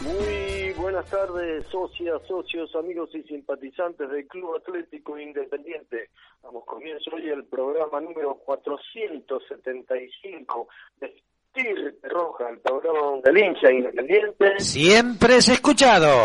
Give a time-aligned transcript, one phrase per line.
[0.00, 6.10] Muy buenas tardes, socias, socios, amigos y simpatizantes del Club Atlético Independiente.
[6.42, 10.68] Damos comienzo hoy el programa número 475
[11.00, 11.14] de
[11.52, 14.58] TIR Roja, el programa del hincha independiente.
[14.58, 16.24] Siempre es escuchado.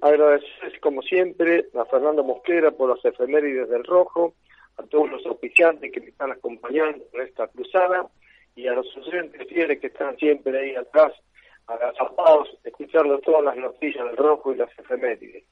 [0.00, 4.34] Agradecer, como siempre, a Fernando Mosquera por las efemérides del Rojo,
[4.76, 8.06] a todos los oficiantes que me están acompañando en esta cruzada
[8.54, 11.12] y a los oyentes fieles que están siempre ahí atrás
[11.68, 15.44] agazapados, escuchando todas las noticias del rojo y las efemérides.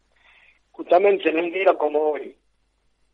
[0.72, 2.34] Justamente en un día como hoy,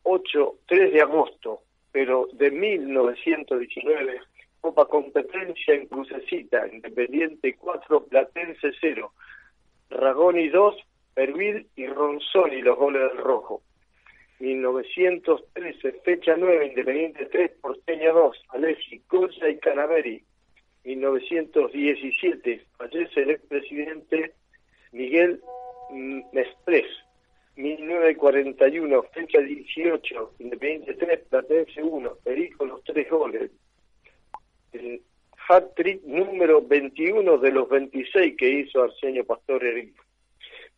[0.05, 1.63] 8, 3 de agosto,
[1.93, 4.21] pero de 1919,
[4.61, 9.13] Copa Competencia en Crucecita, Independiente 4, Platense 0,
[9.91, 10.77] Ragoni 2,
[11.15, 13.63] Pervil y Ronzoni los goles del rojo.
[14.39, 20.25] 1913, fecha 9, Independiente 3, Porteña 2, Alessi, Colza y Canaveri.
[20.85, 24.35] 1917 fallece el expresidente
[24.93, 25.41] Miguel
[26.33, 26.87] Mestres.
[27.57, 33.51] 1941, fecha 18, Independiente 3, Platense 1, Perico los tres goles.
[34.73, 35.03] El
[35.49, 40.03] hat-trick número 21 de los 26 que hizo Arsenio Pastor Erico.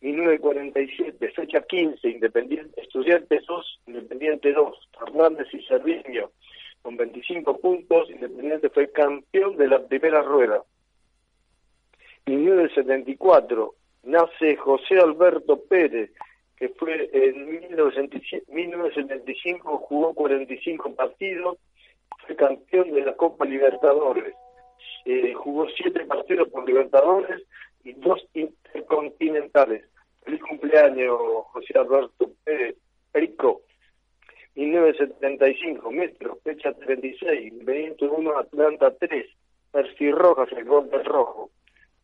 [0.01, 6.31] 1947, fecha 15, Independiente, Estudiantes 2, Independiente 2, Fernández y Servicio
[6.85, 10.61] con 25 puntos, Independiente fue campeón de la primera rueda.
[12.27, 16.11] 1974 nace José Alberto Pérez,
[16.55, 21.57] que fue en 1975 jugó 45 partidos,
[22.23, 24.35] fue campeón de la Copa Libertadores.
[25.05, 27.41] Eh, jugó 7 partidos por Libertadores
[27.83, 29.85] y 2 intercontinentales.
[30.21, 31.17] Feliz cumpleaños,
[31.51, 32.75] José Alberto Pérez.
[33.11, 33.63] Perico.
[34.55, 39.25] 1975, Metro, fecha 36, 21 Atlanta 3,
[39.71, 41.49] Percy Rojas, el gol del rojo.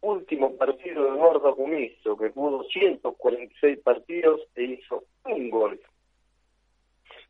[0.02, 5.80] Último partido de Gordo Comiso, que jugó 246 partidos e hizo un gol.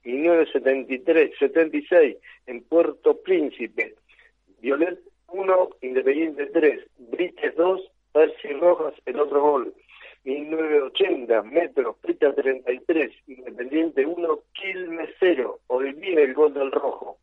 [0.03, 2.17] 1973, 76,
[2.47, 3.93] en Puerto Príncipe,
[4.59, 7.81] Violet 1, Independiente 3, Brites 2,
[8.11, 9.73] Percy Rojas, el otro gol.
[10.23, 17.17] 1980, Metro, fecha 33, Independiente 1, Quilmes 0, Olvide el gol del rojo.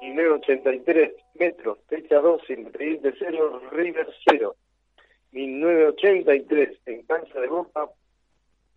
[0.00, 4.54] 1983, Metro, fecha 2, Independiente 0, River 0.
[5.32, 7.88] 1983, en cancha de Boca,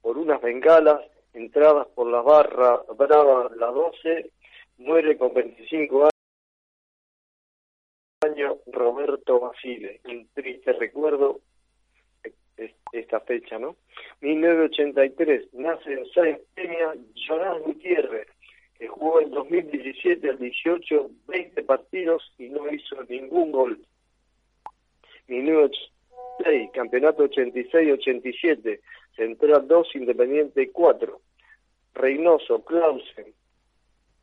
[0.01, 1.01] por unas bengalas,
[1.33, 4.31] entradas por la barra brava, la 12,
[4.77, 6.09] muere con 25
[8.21, 10.01] años Roberto Basile.
[10.05, 11.41] Un triste recuerdo
[12.91, 13.75] esta fecha, ¿no?
[14.21, 16.39] 1983, nace en Sáenz
[17.27, 18.27] Jonás Gutiérrez,
[18.77, 23.79] que jugó en 2017 al 18, 20 partidos y no hizo ningún gol.
[25.27, 28.79] 1986, campeonato 86-87,
[29.15, 31.21] Central 2, Independiente 4.
[31.93, 33.33] Reynoso, Clausen,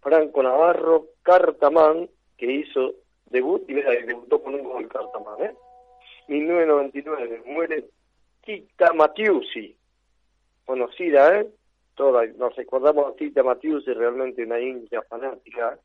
[0.01, 2.09] Franco Navarro, Cartamán,
[2.39, 2.95] que hizo
[3.27, 5.55] debut y mira, debutó con un gol Cartamán, ¿eh?
[6.29, 7.85] 1999, muere
[8.47, 9.77] Tita Matiusi,
[10.65, 11.49] conocida, ¿eh?
[11.97, 15.77] Toda, nos recordamos a Tita Matiusi, realmente una india fanática.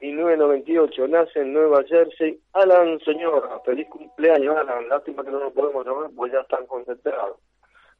[0.00, 5.86] 1998, nace en Nueva Jersey Alan Señora, feliz cumpleaños Alan, lástima que no lo podemos
[5.86, 7.36] llamar, pues ya están concentrados.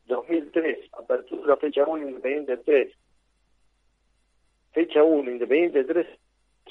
[0.07, 2.97] 2003, apertura fecha 1, Independiente 3.
[4.73, 6.07] Fecha 1, Independiente 3,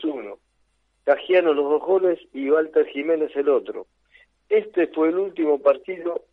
[0.03, 0.39] 1.
[1.03, 3.85] Cajiano los dos goles y Walter Jiménez el otro.
[4.49, 6.32] Este fue el último partido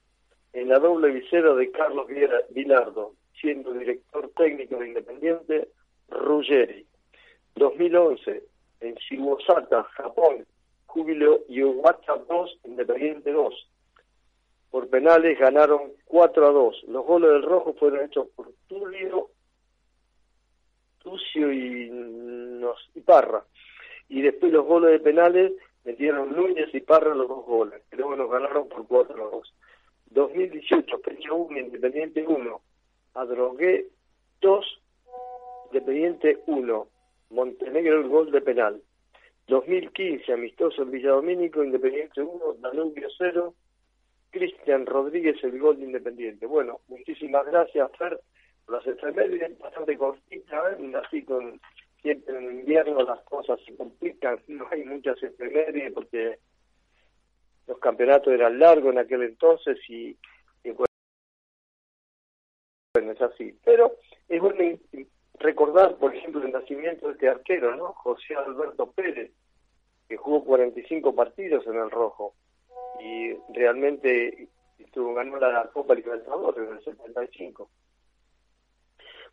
[0.52, 2.06] en la doble visera de Carlos
[2.50, 5.68] Vilardo, siendo director técnico de Independiente
[6.08, 6.86] Ruggeri.
[7.54, 8.42] 2011,
[8.80, 10.46] en Shibuosaka, Japón,
[10.86, 13.68] Júbilo y Uwata 2, Independiente 2.
[14.70, 16.84] Por penales ganaron 4 a 2.
[16.88, 19.28] Los goles del rojo fueron hechos por Tulio,
[21.02, 21.90] Tucio y,
[23.04, 23.44] Parra.
[24.08, 25.52] Y después los goles de penales
[25.84, 27.82] metieron Núñez y Parra los dos goles.
[27.92, 29.54] Luego nos ganaron por 4 a 2.
[30.10, 32.60] 2018, fecha 1, Independiente 1.
[33.15, 33.86] Adrogué
[34.41, 34.80] 2,
[35.66, 36.86] Independiente 1.
[37.30, 38.83] Montenegro el gol de penal.
[39.47, 43.54] 2015, amistoso en Villadomínico, Independiente 1, Danubio 0.
[44.30, 46.47] Cristian Rodríguez el gol de Independiente.
[46.47, 48.21] Bueno, muchísimas gracias, Fer,
[48.65, 50.92] por las efemérides bastante cortitas, ¿eh?
[51.04, 51.60] así con
[52.01, 56.39] siempre en invierno las cosas se complican, no hay muchas efemérides porque
[57.66, 60.16] los campeonatos eran largos en aquel entonces y,
[62.95, 63.57] bueno, es así.
[63.65, 63.97] Pero
[64.28, 64.78] es bueno
[65.39, 67.92] recordar, por ejemplo, el nacimiento de este arquero, ¿no?
[67.95, 69.33] José Alberto Pérez,
[70.09, 72.34] que jugó 45 partidos en el rojo.
[73.03, 74.48] y realmente
[74.78, 77.71] estuvo, ganó la Copa Libertadores en el 75.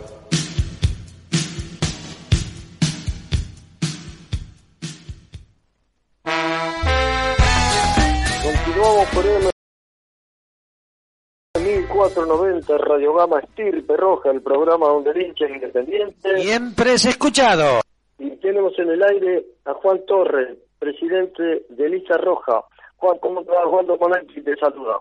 [12.14, 16.38] 1490 Radio Gama Estirpe Roja, el programa donde el hincha independiente.
[16.38, 17.80] Siempre es escuchado.
[18.18, 22.64] Y tenemos en el aire a Juan Torres, presidente de Lista Roja.
[22.96, 23.64] Juan, ¿cómo te va?
[23.64, 23.86] Juan
[24.28, 25.00] y te saluda.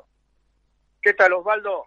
[1.01, 1.83] ¿Qué tal, Osvaldo?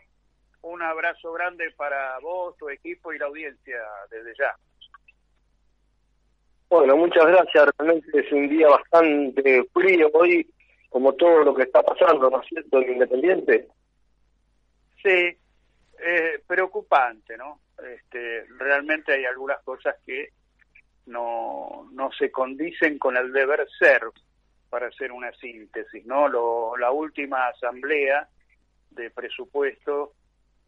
[0.62, 3.78] Un abrazo grande para vos, tu equipo y la audiencia
[4.10, 4.54] desde ya.
[6.68, 7.68] Bueno, muchas gracias.
[7.78, 10.46] Realmente es un día bastante frío hoy
[10.90, 13.68] como todo lo que está pasando, ¿no es cierto?, en Independiente.
[15.04, 15.36] Sí,
[15.98, 17.60] eh, preocupante, ¿no?
[17.78, 20.30] Este, realmente hay algunas cosas que
[21.06, 24.02] no, no se condicen con el deber ser,
[24.70, 26.26] para hacer una síntesis, ¿no?
[26.26, 28.26] Lo, la última asamblea
[28.90, 30.14] de presupuesto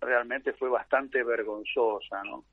[0.03, 2.45] realmente fue bastante vergonzosa, ¿no?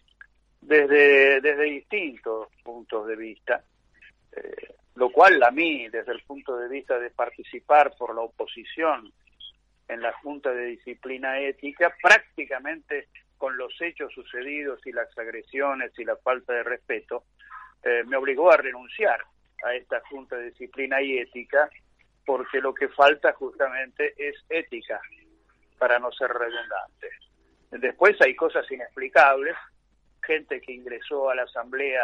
[0.62, 3.62] Desde, desde distintos puntos de vista.
[4.31, 9.12] Eh, lo cual a mí, desde el punto de vista de participar por la oposición
[9.93, 13.07] en la Junta de Disciplina Ética, prácticamente
[13.37, 17.25] con los hechos sucedidos y las agresiones y la falta de respeto,
[17.83, 19.21] eh, me obligó a renunciar
[19.63, 21.69] a esta Junta de Disciplina y Ética,
[22.25, 25.01] porque lo que falta justamente es ética,
[25.77, 27.09] para no ser redundante.
[27.71, 29.55] Después hay cosas inexplicables,
[30.21, 32.03] gente que ingresó a la Asamblea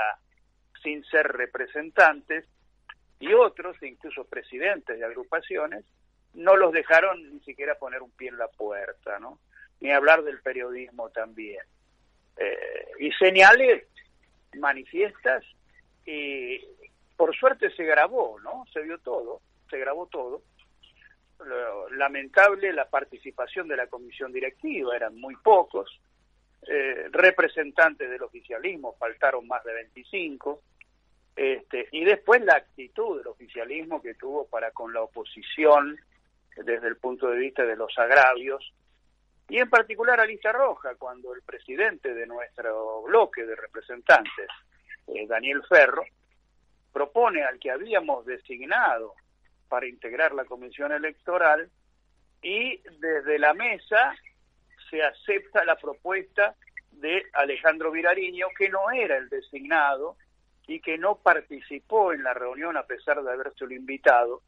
[0.83, 2.45] sin ser representantes,
[3.19, 5.85] y otros, incluso presidentes de agrupaciones,
[6.33, 9.39] no los dejaron ni siquiera poner un pie en la puerta, ¿no?
[9.79, 11.61] Ni hablar del periodismo también.
[12.37, 13.83] Eh, y señales
[14.57, 15.43] manifiestas
[16.05, 16.59] y
[17.15, 18.65] por suerte se grabó, ¿no?
[18.71, 20.41] Se vio todo, se grabó todo.
[21.91, 25.99] Lamentable la participación de la comisión directiva, eran muy pocos.
[26.67, 30.61] Eh, representantes del oficialismo, faltaron más de 25.
[31.35, 35.97] Este, y después la actitud del oficialismo que tuvo para con la oposición
[36.63, 38.73] desde el punto de vista de los agravios,
[39.49, 44.47] y en particular a Lista Roja, cuando el presidente de nuestro bloque de representantes,
[45.07, 46.03] eh, Daniel Ferro,
[46.93, 49.15] propone al que habíamos designado
[49.67, 51.69] para integrar la comisión electoral
[52.41, 54.15] y desde la mesa
[54.89, 56.55] se acepta la propuesta
[56.91, 60.17] de Alejandro Virariño, que no era el designado,
[60.69, 64.43] y que no participó en la reunión a pesar de haberse invitado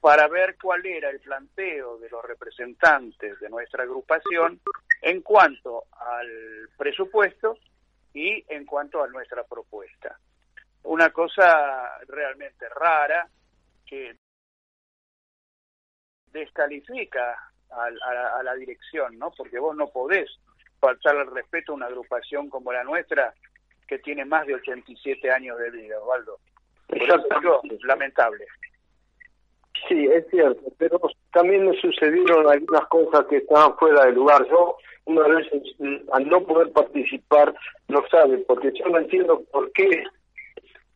[0.00, 4.60] para ver cuál era el planteo de los representantes de nuestra agrupación
[5.02, 7.58] en cuanto al presupuesto
[8.12, 10.18] y en cuanto a nuestra propuesta.
[10.84, 13.28] Una cosa realmente rara
[13.84, 14.16] que
[16.32, 17.36] descalifica
[17.70, 19.30] a, la dirección, ¿no?
[19.32, 20.30] Porque vos no podés
[20.80, 23.34] faltar al respeto a una agrupación como la nuestra
[23.86, 26.38] que tiene más de 87 años de vida, Osvaldo.
[26.88, 27.78] Exactamente.
[27.84, 28.46] lamentable.
[29.86, 31.00] Sí, es cierto, pero
[31.32, 34.46] también me sucedieron algunas cosas que estaban fuera de lugar.
[34.48, 35.46] Yo, una vez,
[36.12, 37.54] al no poder participar,
[37.88, 40.04] no sabe, porque yo no entiendo por qué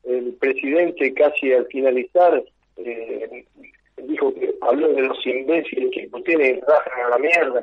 [0.04, 2.42] el presidente casi al finalizar
[2.78, 3.44] eh,
[3.96, 7.62] dijo que habló de los imbéciles que tienen rajan a la mierda.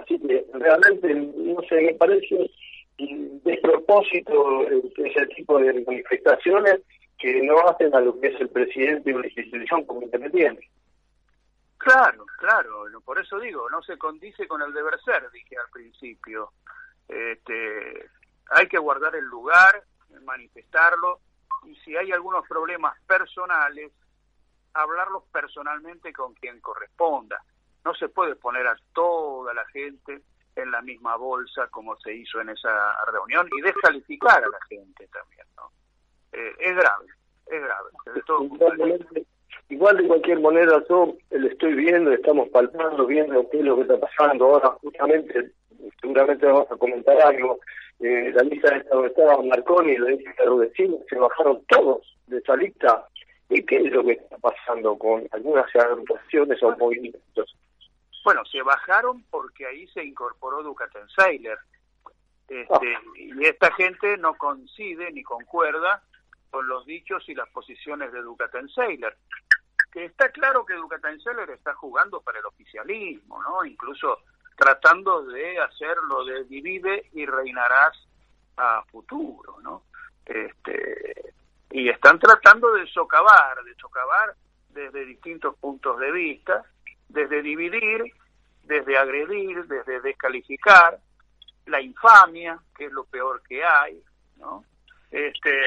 [0.00, 2.50] así que realmente, no sé, me parece
[3.44, 4.66] despropósito
[4.98, 6.80] ese tipo de manifestaciones
[7.20, 10.68] que no hacen a lo que es el presidente de una institución como independiente.
[11.76, 16.52] Claro, claro, por eso digo, no se condice con el deber ser, dije al principio.
[17.08, 18.08] Este,
[18.50, 19.82] hay que guardar el lugar,
[20.24, 21.20] manifestarlo,
[21.64, 23.92] y si hay algunos problemas personales,
[24.72, 27.42] hablarlos personalmente con quien corresponda.
[27.84, 30.22] No se puede poner a toda la gente
[30.56, 35.08] en la misma bolsa como se hizo en esa reunión y descalificar a la gente
[35.08, 35.46] también.
[35.56, 35.70] ¿no?
[36.32, 37.06] Eh, es grave,
[37.46, 39.26] es grave.
[39.68, 43.82] igual de cualquier manera yo le estoy viendo, estamos palpando, viendo qué es lo que
[43.82, 45.52] está pasando ahora justamente,
[46.00, 47.58] seguramente vamos a comentar algo,
[48.00, 52.38] eh, la lista de estado estaba Marconi la lista de Rudecino, se bajaron todos de
[52.38, 53.06] esa lista.
[53.50, 57.56] ¿Y qué es lo que está pasando con algunas agrupaciones o movimientos?
[58.24, 61.58] Bueno, se bajaron porque ahí se incorporó Ducatenseiler.
[62.48, 63.00] Este, ah.
[63.16, 66.02] Y esta gente no coincide ni concuerda
[66.50, 69.16] con los dichos y las posiciones de Ducatenseiler.
[69.92, 73.64] Que está claro que Ducatenseiler está jugando para el oficialismo, ¿no?
[73.64, 74.18] Incluso
[74.56, 77.96] tratando de hacerlo de divide y reinarás
[78.56, 79.84] a futuro, ¿no?
[80.26, 81.34] Este,
[81.70, 84.34] y están tratando de socavar, de socavar
[84.68, 86.64] desde distintos puntos de vista,
[87.08, 88.12] desde dividir,
[88.64, 90.98] desde agredir, desde descalificar,
[91.66, 94.02] la infamia, que es lo peor que hay,
[94.36, 94.64] ¿no?
[95.10, 95.60] Este,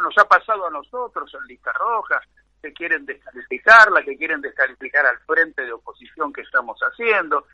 [0.00, 2.20] nos ha pasado a nosotros en lista roja,
[2.62, 7.46] que quieren descalificarla, que quieren descalificar al frente de oposición que estamos haciendo.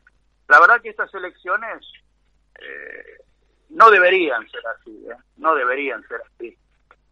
[0.47, 1.85] La verdad que estas elecciones
[2.59, 3.17] eh,
[3.69, 5.15] no deberían ser así, ¿eh?
[5.37, 6.57] no deberían ser así,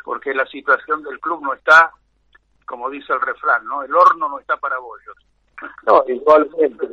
[0.03, 1.91] porque la situación del club no está,
[2.65, 3.83] como dice el refrán, ¿no?
[3.83, 5.15] El horno no está para bollos.
[5.85, 6.87] No, igualmente.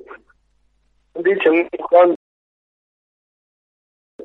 [1.14, 2.14] Dice Juan,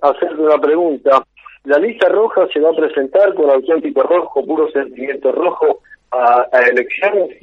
[0.02, 1.24] hacerte una pregunta.
[1.64, 7.38] La lista roja se va a presentar con auténtico rojo, puro sentimiento rojo a, elecciones.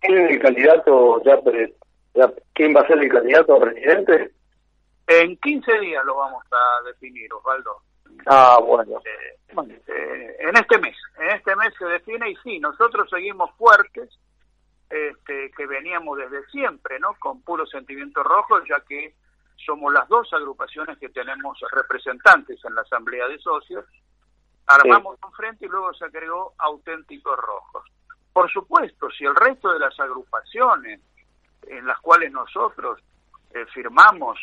[0.00, 1.38] ¿Tienen el candidato ya,
[2.14, 4.30] ya, quién va a ser el candidato a presidente?
[5.06, 7.78] En 15 días lo vamos a definir, Osvaldo.
[8.26, 9.00] Ah, bueno.
[9.04, 14.08] Eh, eh, en este mes, en este mes se define y sí, nosotros seguimos fuertes
[14.88, 17.14] este, que veníamos desde siempre, ¿no?
[17.18, 19.14] Con puro sentimiento rojo, ya que
[19.64, 23.84] somos las dos agrupaciones que tenemos representantes en la Asamblea de Socios.
[24.66, 27.84] Armamos un frente y luego se agregó auténticos rojos.
[28.32, 31.00] Por supuesto, si el resto de las agrupaciones
[31.66, 33.00] en las cuales nosotros
[33.50, 34.38] eh, firmamos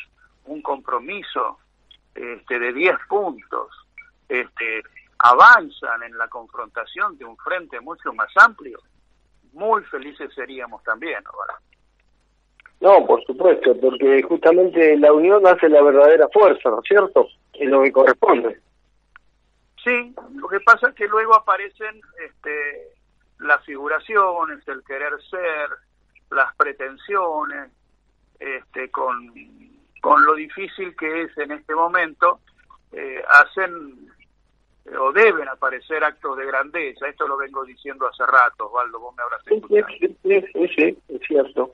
[0.46, 1.60] un compromiso
[2.14, 3.70] este, de 10 puntos,
[4.28, 4.84] este,
[5.20, 8.80] avanzan en la confrontación de un frente mucho más amplio,
[9.54, 11.24] muy felices seríamos también,
[12.80, 13.06] ¿no?
[13.06, 17.28] por supuesto, porque justamente la unión hace la verdadera fuerza, ¿no es cierto?
[17.54, 18.60] Es lo que corresponde.
[19.84, 22.92] Sí, lo que pasa es que luego aparecen este,
[23.40, 25.70] las figuraciones, el querer ser,
[26.30, 27.72] las pretensiones,
[28.40, 29.34] este, con,
[30.02, 32.40] con lo difícil que es en este momento,
[32.92, 34.12] eh, hacen
[35.00, 37.08] o deben aparecer actos de grandeza.
[37.08, 39.88] Esto lo vengo diciendo hace rato, Osvaldo, vos me habrás escuchado.
[40.24, 41.74] Sí, sí, es cierto.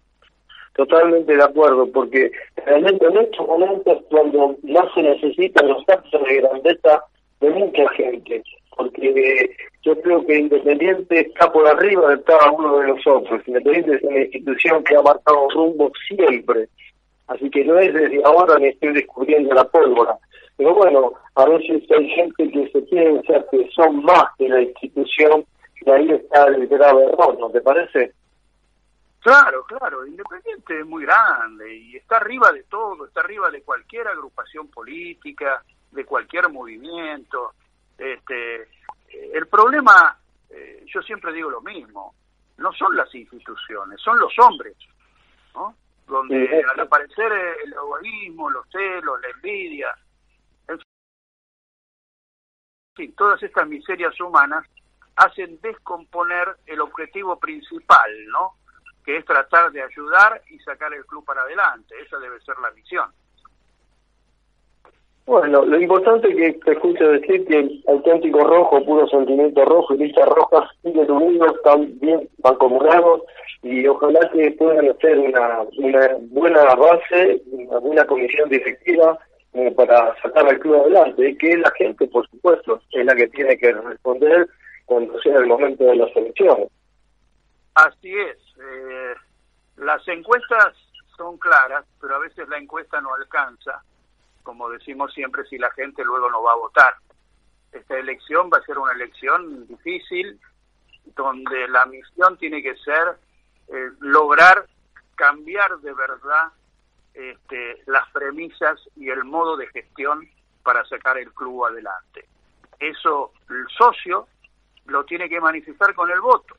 [0.76, 2.32] Totalmente de acuerdo, porque
[2.66, 7.04] realmente en estos momentos cuando más se necesitan los actos de grandeza
[7.42, 8.44] de mucha gente,
[8.76, 13.42] porque yo creo que Independiente está por arriba de cada uno de nosotros.
[13.46, 16.68] Independiente es una institución que ha marcado rumbo siempre.
[17.28, 20.18] Así que no es desde ahora ni estoy descubriendo la pólvora.
[20.58, 25.46] Pero bueno, a veces hay gente que se piensa que son más que la institución
[25.86, 28.14] y ahí está el grave error, ¿no te parece?
[29.24, 34.06] Claro, claro, Independiente es muy grande y está arriba de todo, está arriba de cualquier
[34.10, 37.54] agrupación política, de cualquier movimiento.
[37.98, 38.68] Este,
[39.34, 40.18] el problema,
[40.50, 42.14] eh, yo siempre digo lo mismo,
[42.58, 44.76] no son las instituciones, son los hombres,
[45.56, 45.74] ¿no?
[46.06, 47.32] Donde al aparecer
[47.64, 49.96] el egoísmo, los celos, la envidia,
[53.16, 54.68] todas estas miserias humanas
[55.16, 58.58] hacen descomponer el objetivo principal, ¿no?
[59.06, 61.96] Que es tratar de ayudar y sacar el club para adelante.
[62.02, 63.12] Esa debe ser la misión.
[65.26, 70.00] Bueno, lo importante que te escucho decir que el auténtico rojo, puro sentimiento rojo y
[70.00, 73.22] lista roja siguen unidos, están bien mancomunados
[73.62, 75.64] y ojalá que puedan hacer una,
[76.30, 79.18] buena base, una buena comisión directiva
[79.78, 83.72] para sacar al club adelante, que la gente, por supuesto, es la que tiene que
[83.72, 84.50] responder
[84.86, 86.68] cuando sea el momento de las elecciones.
[87.76, 88.38] Así es.
[88.60, 89.16] Eh,
[89.78, 90.76] las encuestas
[91.18, 93.84] son claras, pero a veces la encuesta no alcanza
[94.44, 96.96] como decimos siempre, si la gente luego no va a votar.
[97.72, 100.40] Esta elección va a ser una elección difícil,
[101.16, 103.18] donde la misión tiene que ser
[103.70, 104.68] eh, lograr
[105.16, 106.52] cambiar de verdad
[107.14, 110.28] este, las premisas y el modo de gestión
[110.64, 112.28] para sacar el club adelante.
[112.80, 114.28] Eso el socio
[114.86, 116.56] lo tiene que manifestar con el voto.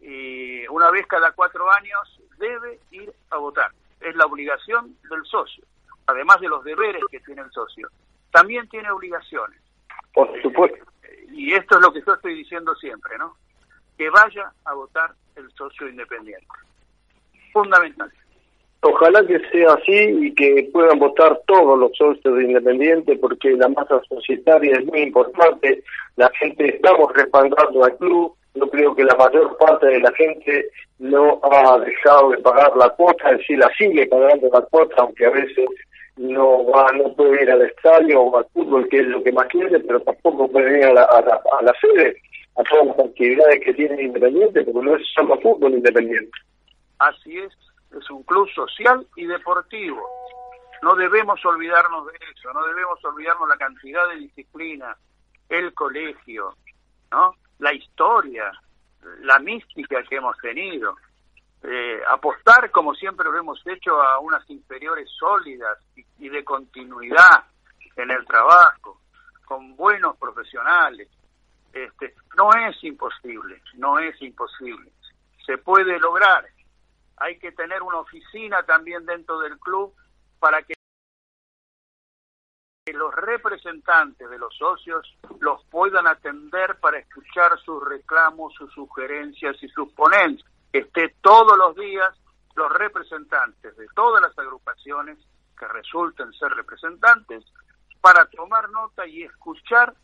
[0.00, 3.70] Y una vez cada cuatro años debe ir a votar.
[4.00, 5.64] Es la obligación del socio
[6.10, 7.88] además de los deberes que tiene el socio,
[8.32, 9.60] también tiene obligaciones.
[10.12, 10.84] Por supuesto.
[11.32, 13.36] Y esto es lo que yo estoy diciendo siempre, ¿no?
[13.96, 16.46] Que vaya a votar el socio independiente.
[17.52, 18.10] Fundamental.
[18.82, 23.68] Ojalá que sea así y que puedan votar todos los socios de Independiente porque la
[23.68, 25.84] masa societaria es muy importante.
[26.16, 28.34] La gente estamos respaldando al club.
[28.60, 30.66] Yo creo que la mayor parte de la gente
[30.98, 35.24] no ha dejado de pagar la cuota, es decir, la sigue pagando la cuota, aunque
[35.24, 35.66] a veces
[36.18, 39.46] no va no puede ir al estadio o al fútbol, que es lo que más
[39.46, 42.20] quiere, pero tampoco puede ir a la, a la, sede,
[42.56, 46.38] a todas las actividades que tiene Independiente, porque no es solo fútbol Independiente.
[46.98, 47.52] Así es,
[47.96, 50.06] es un club social y deportivo.
[50.82, 54.94] No debemos olvidarnos de eso, no debemos olvidarnos la cantidad de disciplina,
[55.48, 56.54] el colegio,
[57.10, 57.34] ¿no?
[57.60, 58.50] La historia,
[59.22, 60.96] la mística que hemos tenido.
[61.62, 65.78] Eh, apostar, como siempre lo hemos hecho, a unas inferiores sólidas
[66.18, 67.44] y, de continuidad
[67.96, 69.00] en el trabajo,
[69.44, 71.08] con buenos profesionales.
[71.72, 74.90] Este, no es imposible, no es imposible.
[75.44, 76.46] Se puede lograr.
[77.18, 79.92] Hay que tener una oficina también dentro del club
[80.38, 80.74] para que
[82.92, 89.68] los representantes de los socios los puedan atender para escuchar sus reclamos, sus sugerencias y
[89.68, 92.14] sus ponencias esté todos los días
[92.54, 95.18] los representantes de todas las agrupaciones
[95.58, 97.44] que resulten ser representantes
[98.00, 99.94] para tomar nota y escuchar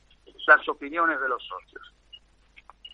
[0.46, 1.92] las opiniones de los socios.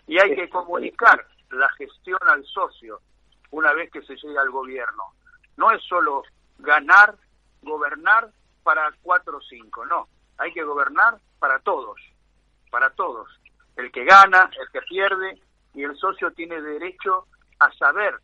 [0.07, 3.00] Y hay que comunicar la gestión al socio
[3.50, 5.14] una vez que se llega al gobierno.
[5.57, 6.22] No es solo
[6.59, 7.16] ganar,
[7.62, 8.31] gobernar
[8.62, 10.09] para cuatro o cinco, no.
[10.38, 12.01] Hay que gobernar para todos,
[12.70, 13.29] para todos.
[13.77, 15.40] El que gana, el que pierde,
[15.75, 17.27] y el socio tiene derecho
[17.59, 18.14] a saber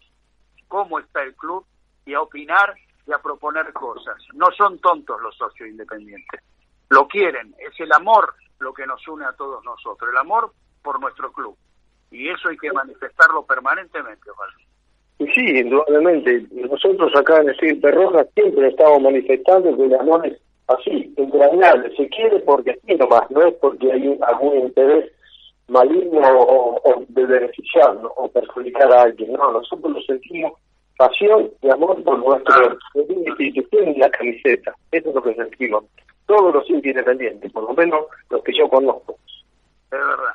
[0.66, 1.66] cómo está el club
[2.04, 2.74] y a opinar
[3.06, 4.16] y a proponer cosas.
[4.34, 6.42] No son tontos los socios independientes.
[6.90, 11.00] Lo quieren, es el amor lo que nos une a todos nosotros, el amor por
[11.00, 11.56] nuestro club.
[12.10, 14.58] Y eso hay que manifestarlo permanentemente, Osvaldo.
[15.18, 16.46] Sí, indudablemente.
[16.52, 21.94] Nosotros acá en el Roja siempre estamos manifestando que el amor es así, entrañable.
[21.96, 25.10] Se quiere porque así nomás, no es porque hay algún interés
[25.66, 29.32] maligno o, de beneficiarnos o perjudicar a alguien.
[29.32, 30.52] No, nosotros lo sentimos
[30.96, 34.74] pasión y amor por nuestra institución y la camiseta.
[34.92, 35.84] Eso es lo que sentimos.
[36.26, 39.16] Todos los independientes, por lo menos los que yo conozco.
[39.90, 40.34] Es verdad.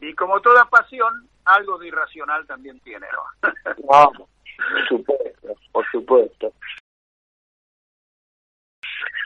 [0.00, 3.50] Y como toda pasión, algo de irracional también tiene, ¿no?
[4.12, 6.52] no por supuesto, por supuesto.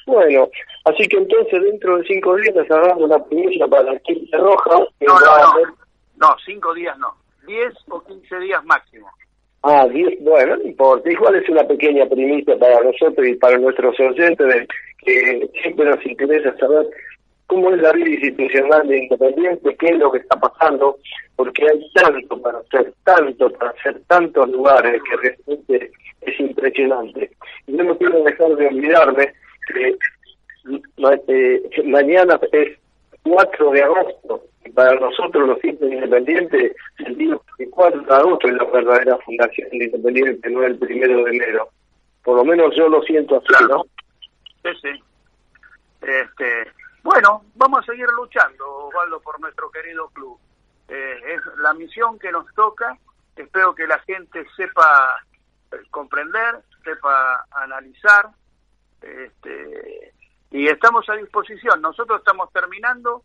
[0.07, 0.49] Bueno,
[0.85, 4.71] así que entonces dentro de cinco días les hagamos una primicia para la quince roja.
[4.71, 5.77] no, no, no,
[6.17, 7.15] no, cinco días no,
[7.47, 9.09] diez o quince días máximo.
[9.63, 11.11] Ah, diez, bueno, no importa.
[11.11, 14.67] Igual es una pequeña primicia para nosotros y para nuestros oyentes,
[14.99, 16.89] que siempre nos interesa saber
[17.53, 20.97] cómo es la vida institucional de Independiente, qué es lo que está pasando,
[21.37, 27.31] porque hay tanto para hacer, tanto para hacer tantos lugares que realmente es impresionante.
[27.67, 29.35] Y no me quiero dejar de olvidarme
[29.67, 29.99] que
[31.29, 32.79] eh, mañana es
[33.23, 37.39] 4 de agosto y para nosotros los independientes el día
[37.71, 41.69] 4 de agosto es la verdadera fundación independiente, no el primero de enero.
[42.25, 43.85] Por lo menos yo lo siento así, ¿no?
[44.63, 45.03] Sí, sí.
[46.01, 50.39] Este, bueno, vamos a seguir luchando, Osvaldo, por nuestro querido club.
[50.89, 52.97] Eh, es la misión que nos toca.
[53.35, 55.17] Espero que la gente sepa
[55.73, 58.31] eh, comprender, sepa analizar
[59.01, 60.15] este,
[60.51, 61.81] y estamos a disposición.
[61.81, 63.25] Nosotros estamos terminando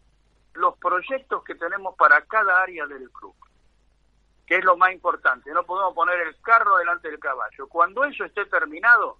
[0.53, 3.35] los proyectos que tenemos para cada área del club,
[4.45, 5.51] que es lo más importante.
[5.51, 7.67] No podemos poner el carro delante del caballo.
[7.67, 9.17] Cuando eso esté terminado,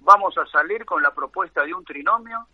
[0.00, 2.46] vamos a salir con la propuesta de un trinomio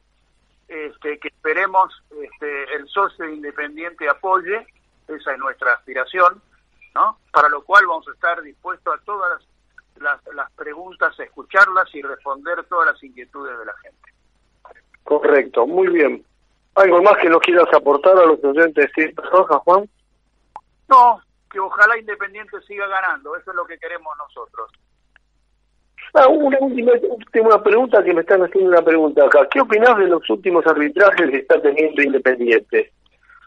[0.69, 4.67] este, que esperemos este, el socio independiente apoye,
[5.09, 6.41] esa es nuestra aspiración,
[6.95, 7.19] ¿no?
[7.33, 9.43] Para lo cual vamos a estar dispuestos a todas
[9.97, 14.13] las, las, preguntas, a escucharlas y responder todas las inquietudes de la gente.
[15.03, 16.25] Correcto, muy bien.
[16.77, 19.89] ¿Algo más que nos quieras aportar a los oyentes de Roja, Juan?
[20.89, 24.71] No, que ojalá Independiente siga ganando, eso es lo que queremos nosotros.
[26.17, 29.49] Ah, una última, pregunta que me están haciendo una pregunta acá.
[29.51, 32.93] ¿Qué opinás de los últimos arbitrajes que está teniendo Independiente?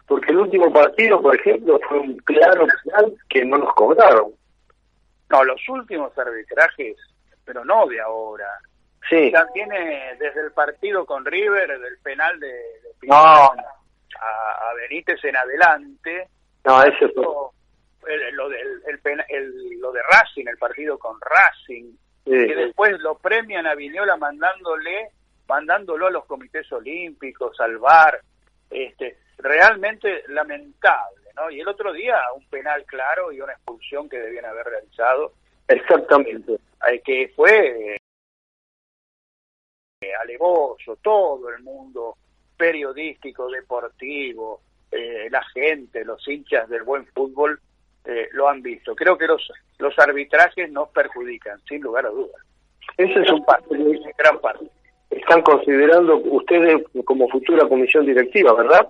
[0.05, 4.33] Porque el último partido, por ejemplo, fue un claro final que no nos cobraron.
[5.29, 6.97] No, los últimos arbitrajes,
[7.45, 8.59] pero no de ahora.
[9.09, 9.31] Sí.
[9.31, 15.37] Ya tiene desde el partido con River, del penal de, de a, a, Benítez en
[15.37, 16.27] adelante.
[16.65, 18.81] No, eso lo, del,
[19.29, 21.93] el, lo de Racing, el partido con Racing,
[22.29, 25.11] que después lo premian a Viñola mandándole,
[25.47, 28.21] mandándolo a los comités olímpicos, al VAR,
[28.69, 31.49] este, realmente lamentable, ¿no?
[31.49, 35.33] Y el otro día un penal claro y una expulsión que debían haber realizado.
[35.67, 36.57] Exactamente.
[37.03, 37.95] Que fue
[40.01, 42.17] eh, alevoso, todo el mundo
[42.55, 44.61] periodístico, deportivo,
[44.91, 47.59] eh, la gente, los hinchas del buen fútbol
[48.07, 48.95] eh, lo han visto.
[48.95, 52.41] Creo que los, los arbitrajes nos perjudican, sin lugar a dudas.
[52.95, 53.75] Ese es un parte,
[54.17, 54.65] gran parte.
[55.09, 58.87] Están considerando ustedes como futura comisión directiva, ¿verdad?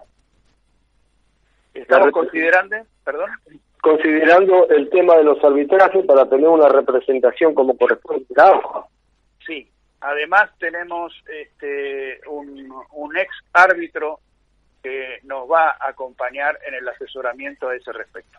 [1.73, 3.31] Estamos considerando, perdón.
[3.81, 8.25] Considerando el tema de los arbitrajes para tener una representación como corresponde
[9.45, 9.67] Sí,
[10.01, 14.19] además tenemos este, un, un ex árbitro
[14.83, 18.37] que nos va a acompañar en el asesoramiento a ese respecto.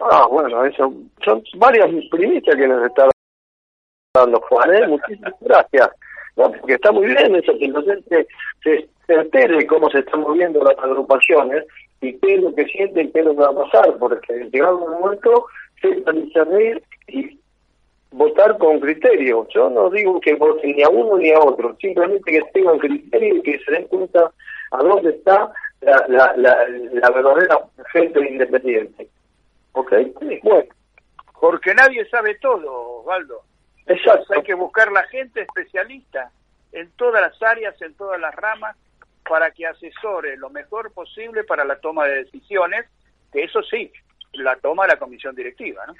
[0.00, 0.92] Ah, bueno, eso
[1.24, 3.08] son varias primicias que nos está
[4.14, 4.86] dando Juan, ¿eh?
[4.88, 5.90] muchísimas gracias.
[6.34, 8.26] porque está muy bien eso, que la gente
[8.62, 11.64] se, se entere cómo se están moviendo las agrupaciones
[12.00, 14.78] y qué es lo que sienten, qué es lo que va a pasar, porque llegado
[14.78, 15.46] un momento
[15.80, 17.38] se discernir y
[18.12, 19.46] votar con criterio.
[19.54, 23.36] Yo no digo que voten ni a uno ni a otro, simplemente que tengan criterio
[23.36, 24.30] y que se den cuenta
[24.70, 27.58] a dónde está la, la, la verdadera
[27.92, 29.08] gente independiente.
[29.72, 29.92] ¿Ok?
[30.42, 30.68] Bueno.
[31.40, 33.42] Porque nadie sabe todo, Osvaldo.
[33.86, 34.34] Exacto.
[34.34, 36.30] hay que buscar la gente especialista
[36.70, 38.76] en todas las áreas, en todas las ramas,
[39.28, 42.86] para que asesore lo mejor posible para la toma de decisiones,
[43.32, 43.92] que eso sí,
[44.34, 45.94] la toma la comisión directiva, ¿no?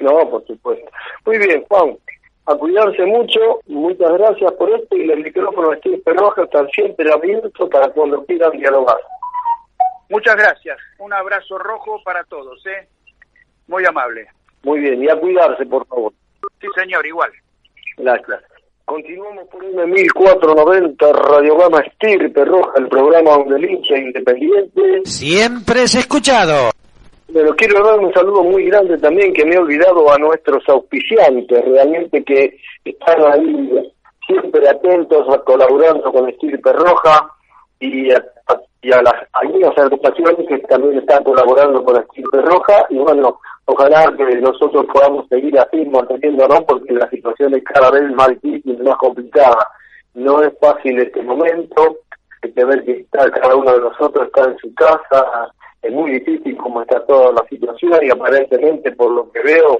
[0.00, 0.90] No, por supuesto.
[1.24, 1.96] Muy bien, Juan.
[2.46, 7.70] A cuidarse mucho, muchas gracias por esto y los micrófonos de Roja están siempre abiertos
[7.70, 8.98] para cuando quieran dialogar.
[10.10, 10.76] Muchas gracias.
[10.98, 12.88] Un abrazo rojo para todos, ¿eh?
[13.68, 14.26] Muy amable.
[14.62, 16.12] Muy bien, y a cuidarse, por favor.
[16.60, 17.30] Sí, señor, igual.
[17.96, 18.42] Gracias.
[18.84, 25.00] Continuamos por un 1490 Radiogama Estirpe Roja, el programa donde el hincha independiente.
[25.04, 26.70] Siempre es escuchado.
[27.32, 31.64] Pero quiero dar un saludo muy grande también que me he olvidado a nuestros auspiciantes,
[31.64, 33.92] realmente que están ahí
[34.26, 37.30] siempre atentos a colaborando con Estirpe Roja
[37.80, 38.22] y a,
[38.82, 44.12] y a las algunas agrupaciones que también están colaborando con Estirpe Roja y bueno, ojalá
[44.16, 48.96] que nosotros podamos seguir así manteniéndonos porque la situación es cada vez más difícil, más
[48.96, 49.66] complicada.
[50.14, 51.98] No es fácil este momento,
[52.42, 56.56] hay que ver que cada uno de nosotros está en su casa, es muy difícil
[56.56, 59.78] como está toda la situación y aparentemente por lo que veo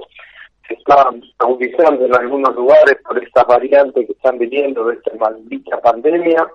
[0.67, 5.79] se está agudizando en algunos lugares por estas variantes que están viniendo de esta maldita
[5.81, 6.47] pandemia.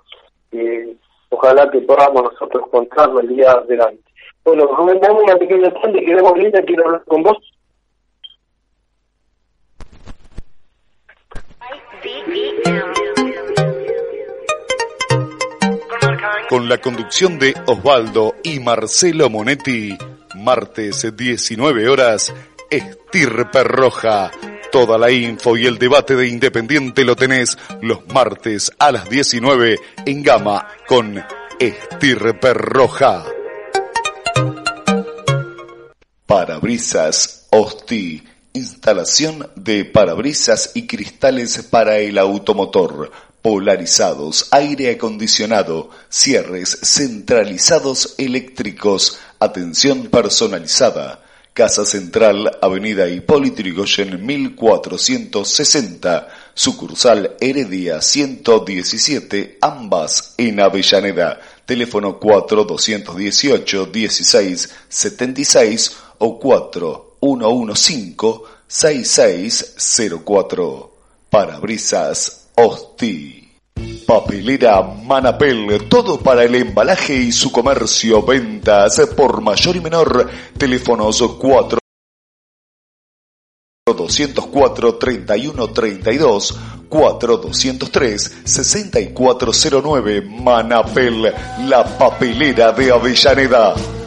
[1.30, 4.07] ojalá que podamos nosotros contarlo el día adelante.
[4.48, 7.36] Bueno, Rubén, dame una pequeña tarde, quedamos linda, quiero hablar con vos.
[16.48, 19.94] Con la conducción de Osvaldo y Marcelo Monetti,
[20.36, 22.34] martes 19 horas,
[22.70, 24.30] Estirpe Roja.
[24.72, 29.76] Toda la info y el debate de Independiente lo tenés los martes a las 19
[30.06, 31.22] en Gama con
[31.58, 33.26] Estirpe Roja.
[36.28, 38.22] Parabrisas Osti.
[38.52, 43.10] Instalación de parabrisas y cristales para el automotor
[43.40, 51.24] polarizados, aire acondicionado, cierres centralizados eléctricos, atención personalizada.
[51.54, 61.40] Casa Central, Avenida Hipólito Yrigoyen 1460, sucursal Heredia 117, ambas en Avellaneda.
[61.68, 70.90] Teléfono 4218 1676 o 4115 6604.
[71.28, 73.52] Parabrisas Osti.
[74.06, 80.26] Papelera Manapel, todo para el embalaje y su comercio, ventas por mayor y menor,
[80.56, 81.78] teléfonos 4
[83.94, 86.54] 204 3132
[86.88, 91.34] 4203 6409 Manapel,
[91.66, 93.97] la papelera de Avellaneda.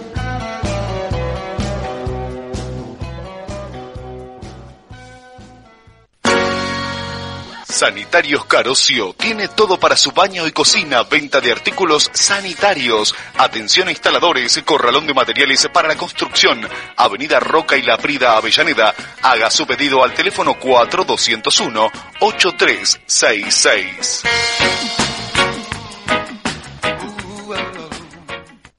[7.81, 13.91] Sanitarios Carocio tiene todo para su baño y cocina, venta de artículos sanitarios, atención a
[13.91, 16.61] instaladores, corralón de materiales para la construcción,
[16.95, 18.93] Avenida Roca y La Prida Avellaneda.
[19.23, 24.25] Haga su pedido al teléfono 4201 8366.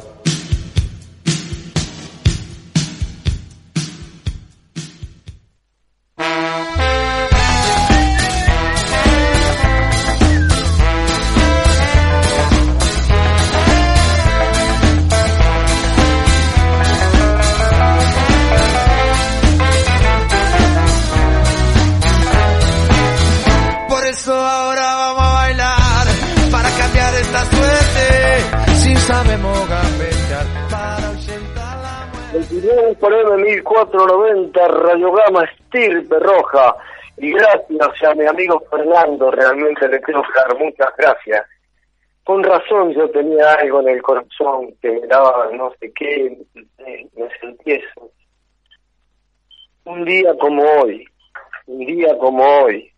[32.63, 36.75] 29 por M1490, Radiograma Estirpe Roja.
[37.17, 41.45] Y gracias a mi amigo Fernando, realmente le quiero dar muchas gracias.
[42.23, 46.37] Con razón yo tenía algo en el corazón que me daba no sé qué,
[46.77, 48.11] me sentí eso.
[49.83, 51.05] Un día como hoy,
[51.67, 52.89] un día como hoy,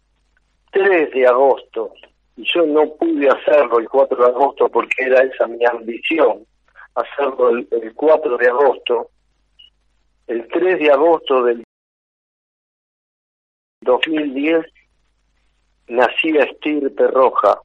[0.71, 1.91] 3 de agosto,
[2.37, 6.45] y yo no pude hacerlo el 4 de agosto porque era esa mi ambición,
[6.93, 9.09] hacerlo el, el 4 de agosto,
[10.27, 11.63] el 3 de agosto del
[13.81, 14.65] 2010
[15.87, 17.59] nacía Estirpe Roja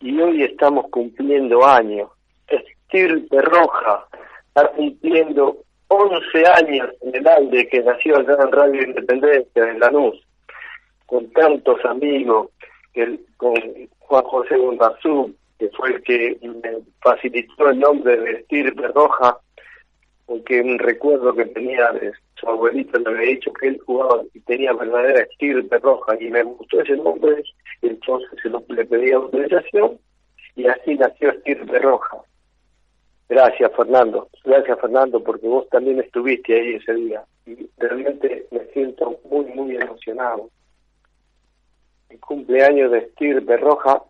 [0.00, 2.10] y hoy estamos cumpliendo años.
[2.48, 4.06] Estirpe Roja
[4.48, 10.18] está cumpliendo 11 años en el aire que nació allá en Radio Independencia en Lanús,
[11.06, 12.48] con tantos amigos,
[12.94, 13.54] que, con
[13.98, 19.38] Juan José González, que fue el que me facilitó el nombre de Estirpe Roja,
[20.26, 24.40] porque un recuerdo que tenía de su abuelito le había dicho que él jugaba y
[24.40, 27.42] tenía verdadera estirpe roja y me gustó ese nombre
[27.82, 28.30] y entonces
[28.68, 29.98] le pedí autorización
[30.56, 32.18] y así nació estirpe roja.
[33.28, 39.18] Gracias Fernando, gracias Fernando porque vos también estuviste ahí ese día y realmente me siento
[39.30, 40.50] muy muy emocionado.
[42.10, 44.02] El cumpleaños de estirpe roja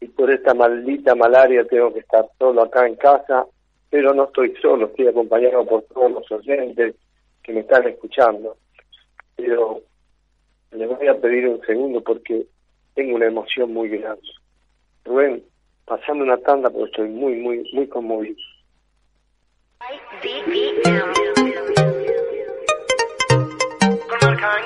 [0.00, 3.46] y por esta maldita malaria tengo que estar solo acá en casa
[3.92, 6.94] pero no estoy solo, estoy acompañado por todos los oyentes
[7.42, 8.56] que me están escuchando.
[9.36, 9.82] Pero
[10.70, 12.46] les voy a pedir un segundo porque
[12.94, 14.22] tengo una emoción muy grande.
[15.04, 15.44] Rubén,
[15.84, 18.36] pasando una tanda porque estoy muy, muy, muy conmovido.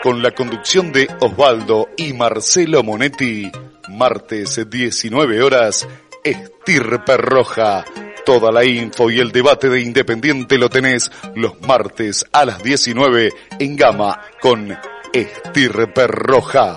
[0.05, 3.51] Con la conducción de Osvaldo y Marcelo Monetti,
[3.89, 5.89] martes 19 horas,
[6.23, 7.85] Estirpe Roja.
[8.27, 13.33] Toda la info y el debate de Independiente lo tenés los martes a las 19
[13.61, 14.77] en Gama con
[15.13, 16.77] Estirpe Roja.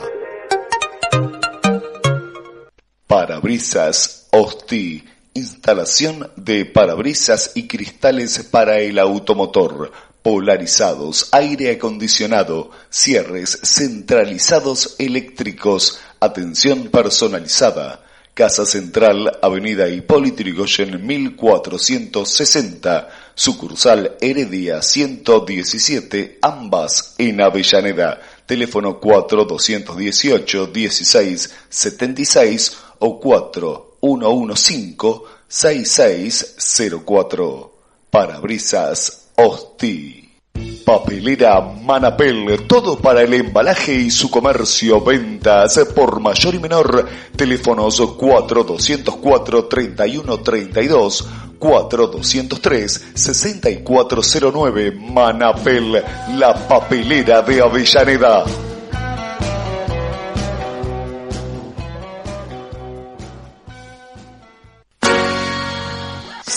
[3.08, 5.04] Parabrisas Osti.
[5.34, 9.92] Instalación de parabrisas y cristales para el automotor.
[10.22, 18.04] Polarizados, aire acondicionado, cierres centralizados eléctricos, atención personalizada
[18.40, 28.22] Casa Central, Avenida Hipólito Yrigoyen 1460, sucursal Heredia 117, ambas en Avellaneda.
[28.46, 37.74] Teléfono 4218 1676 o 4115 6604.
[38.10, 40.19] Parabrisas Osti.
[40.86, 48.02] Papelera Manapel, todo para el embalaje y su comercio, ventas por mayor y menor, teléfonos
[48.02, 51.28] 4204 3132,
[51.60, 56.04] 4203 6409, Manapel,
[56.36, 58.44] la papelera de Avellaneda.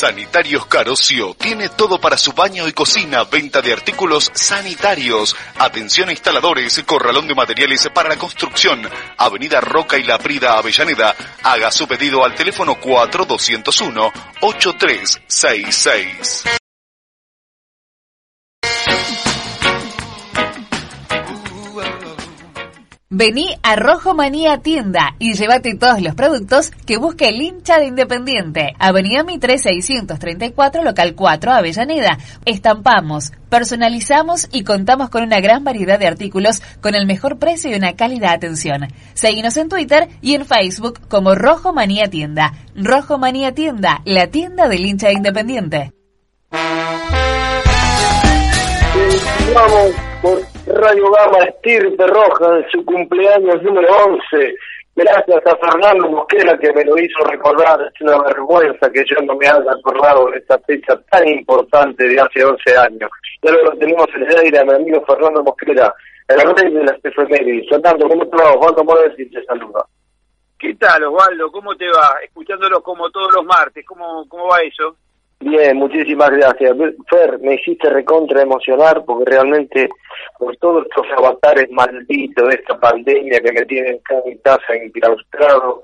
[0.02, 6.10] Sanitarios Carocio tiene todo para su baño y cocina, venta de artículos sanitarios, atención a
[6.10, 8.82] instaladores, corralón de materiales para la construcción,
[9.16, 11.14] Avenida Roca y La Prida, Avellaneda.
[11.44, 16.61] Haga su pedido al teléfono 4201 8366.
[23.14, 27.84] Vení a Rojo Manía Tienda y llévate todos los productos que busque el hincha de
[27.84, 28.72] Independiente.
[28.78, 32.16] Avenida Mitre 634, local 4, Avellaneda.
[32.46, 37.74] Estampamos, personalizamos y contamos con una gran variedad de artículos con el mejor precio y
[37.74, 38.88] una cálida atención.
[39.12, 42.54] Seguinos en Twitter y en Facebook como Rojo Manía Tienda.
[42.74, 45.92] Rojo Manía Tienda, la tienda del hincha de Independiente.
[50.82, 54.54] Radio Gama Estirpe Roja de su cumpleaños número 11.
[54.96, 57.80] Gracias a Fernando Mosquera que me lo hizo recordar.
[57.82, 62.20] Es una vergüenza que yo no me haya acordado de esta fecha tan importante de
[62.20, 63.08] hace 11 años.
[63.40, 65.94] Y ahora lo tenemos en el aire a mi amigo Fernando Mosquera,
[66.26, 67.68] el rey de las efemérides.
[67.70, 68.50] Fernando, ¿cómo te va?
[68.50, 69.86] Osvaldo Morales y te saluda.
[70.58, 71.52] ¿Qué tal, Osvaldo?
[71.52, 72.16] ¿Cómo te va?
[72.24, 73.86] Escuchándolo como todos los martes.
[73.86, 74.96] ¿Cómo, cómo va eso?
[75.44, 76.72] Bien, muchísimas gracias.
[77.10, 79.88] Fer, me hiciste recontra emocionar porque realmente
[80.38, 85.82] por todos estos avatares malditos de esta pandemia que me tienen mi casa enclaustrado,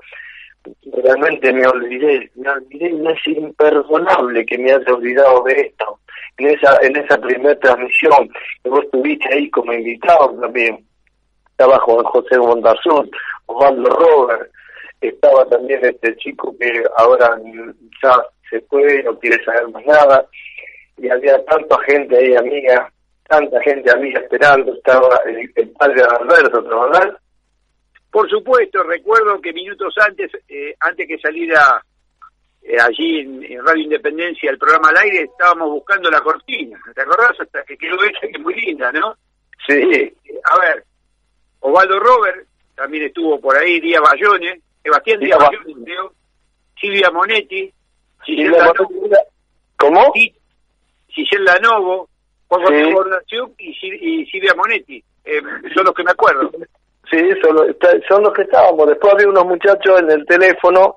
[1.03, 5.99] realmente me olvidé, me olvidé y es imperdonable que me haya olvidado de esto.
[6.37, 8.31] En esa, en esa primera transmisión
[8.63, 10.87] que vos estuviste ahí como invitado también,
[11.51, 13.11] estaba Juan José Mondarzón,
[13.47, 14.53] Osvaldo Robert,
[15.01, 17.41] estaba también este chico que ahora
[18.01, 20.27] ya se fue, no quiere saber más nada,
[20.97, 22.91] y había tanta gente ahí amiga,
[23.29, 27.19] tanta gente amiga esperando, estaba el, el padre Alberto ¿verdad?
[28.11, 31.83] Por supuesto, recuerdo que minutos antes, eh, antes que saliera
[32.63, 37.39] eh, allí en, Radio Independencia el programa al aire, estábamos buscando la cortina, ¿te acordás?
[37.39, 39.15] Hasta que quedó hecha, que es muy linda, ¿no?
[39.67, 40.13] Sí.
[40.45, 40.85] A ver,
[41.61, 46.13] Osvaldo Robert también estuvo por ahí, Díaz Bayone, Sebastián Díaz Bayone, creo,
[46.81, 47.73] Silvia Monetti,
[48.25, 48.89] Giselle Lanovo,
[49.77, 50.13] ¿Cómo?
[51.09, 52.09] Giselle Lanovo,
[52.49, 55.43] Juan José Bordaciuk y, y Silvia Monetti, eh,
[55.75, 56.51] son los que me acuerdo.
[57.11, 57.67] Sí, son los,
[58.07, 58.87] son los que estábamos.
[58.89, 60.97] Después había unos muchachos en el teléfono,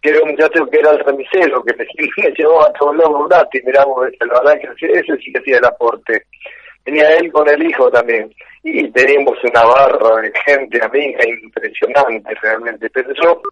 [0.00, 3.28] que era un muchacho que era el remisero, que me, me llevó a todos lados
[3.28, 6.24] gratis, miramos, la verdad que ese sí que hacía el aporte.
[6.84, 8.32] Tenía él con el hijo también.
[8.62, 12.88] Y teníamos una barra de gente amiga impresionante realmente.
[12.90, 13.42] Pero yo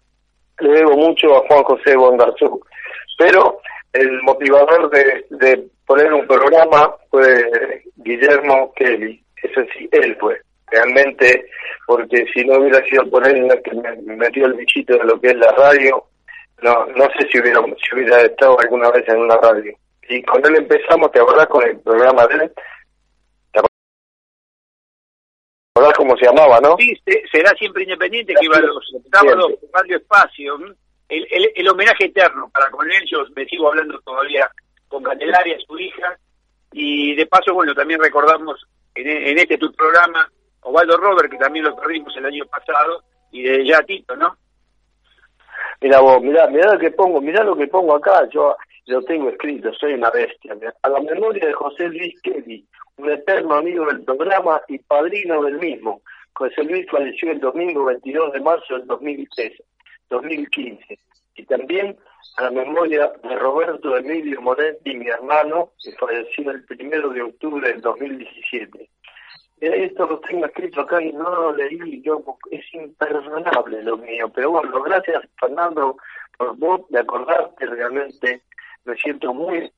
[0.59, 2.59] le debo mucho a Juan José Bondarzú.
[3.19, 3.59] Pero
[3.91, 9.21] el motivador de, de poner un programa fue Guillermo Kelly.
[9.43, 11.49] Eso sí, él fue realmente,
[11.85, 15.31] porque si no hubiera sido por él que me metió el bichito de lo que
[15.31, 16.01] es la radio,
[16.61, 19.73] no no sé si hubiera, si hubiera estado alguna vez en una radio.
[20.07, 22.51] Y con él empezamos, ¿te acordás con el programa de él?
[23.51, 23.59] ¿Te
[25.75, 26.77] acordás cómo se llamaba, no?
[26.77, 26.93] Sí,
[27.29, 30.57] será siempre independiente que iba a los sábados Radio Espacio.
[31.09, 34.49] El, el, homenaje eterno para con yo me sigo hablando todavía
[34.87, 36.17] con Candelaria, su hija,
[36.71, 40.29] y de paso, bueno, también recordamos en, en este tu programa
[40.61, 44.37] Osvaldo Robert, que también lo perdimos el año pasado, y de ya Tito, ¿no?
[45.81, 48.55] Mira vos, mira, mira lo que pongo, mira lo que pongo acá, yo
[48.87, 50.55] lo tengo escrito, soy una bestia.
[50.55, 50.73] Mirá.
[50.81, 52.65] A la memoria de José Luis Kelly,
[52.97, 56.01] un eterno amigo del programa y padrino del mismo.
[56.33, 59.63] José Luis falleció el domingo 22 de marzo del 2013,
[60.09, 60.99] 2015.
[61.35, 61.97] Y también
[62.37, 67.67] a la memoria de Roberto Emilio Moretti, mi hermano, que falleció el primero de octubre
[67.69, 68.89] del 2017
[69.61, 74.51] esto lo tengo escrito acá y no lo leí, yo es imperdonable lo mío, pero
[74.51, 75.97] bueno, gracias Fernando
[76.37, 78.43] por vos de acordarte, realmente
[78.85, 79.71] me siento muy,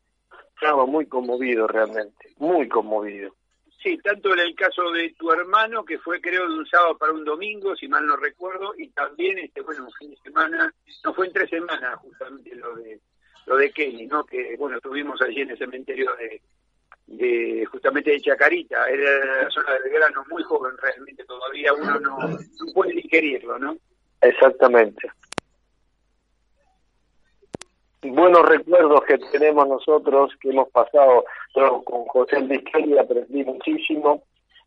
[0.56, 3.34] estaba muy conmovido realmente, muy conmovido.
[3.82, 7.14] Sí, tanto en el caso de tu hermano, que fue creo de un sábado para
[7.14, 10.72] un domingo, si mal no recuerdo, y también, este bueno, un fin de semana,
[11.04, 13.00] no fue en tres semanas justamente lo de
[13.48, 14.24] lo de Kenny, ¿no?
[14.24, 16.42] Que, bueno, tuvimos allí en el cementerio de,
[17.08, 22.18] de justamente de Chacarita, era la zona del grano, muy joven realmente, todavía uno no,
[22.20, 23.78] no puede digerirlo, ¿no?
[24.22, 25.12] Exactamente.
[28.04, 31.24] Buenos recuerdos que tenemos nosotros, que hemos pasado
[31.54, 34.24] con José Vizquel aprendí muchísimo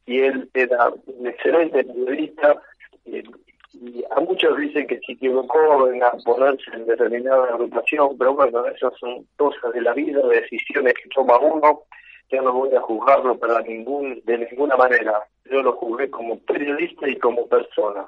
[0.07, 2.63] y él era un excelente periodista
[3.05, 3.25] y,
[3.73, 8.93] y a muchos dicen que se equivocó en ponerse en determinada agrupación, pero bueno, esas
[9.01, 11.83] son cosas de la vida, decisiones que toma uno,
[12.31, 17.09] yo no voy a juzgarlo para ningún, de ninguna manera, yo lo juzgué como periodista
[17.09, 18.07] y como persona.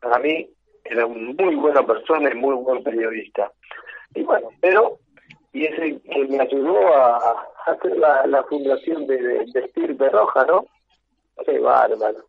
[0.00, 0.48] Para mí
[0.84, 3.50] era una muy buena persona y muy buen periodista.
[4.14, 4.98] Y bueno, pero,
[5.52, 10.44] y ese que me ayudó a, hacer la, la fundación de, de, de Estirpe Roja,
[10.46, 10.66] ¿no?
[11.44, 12.26] Qué bárbaro.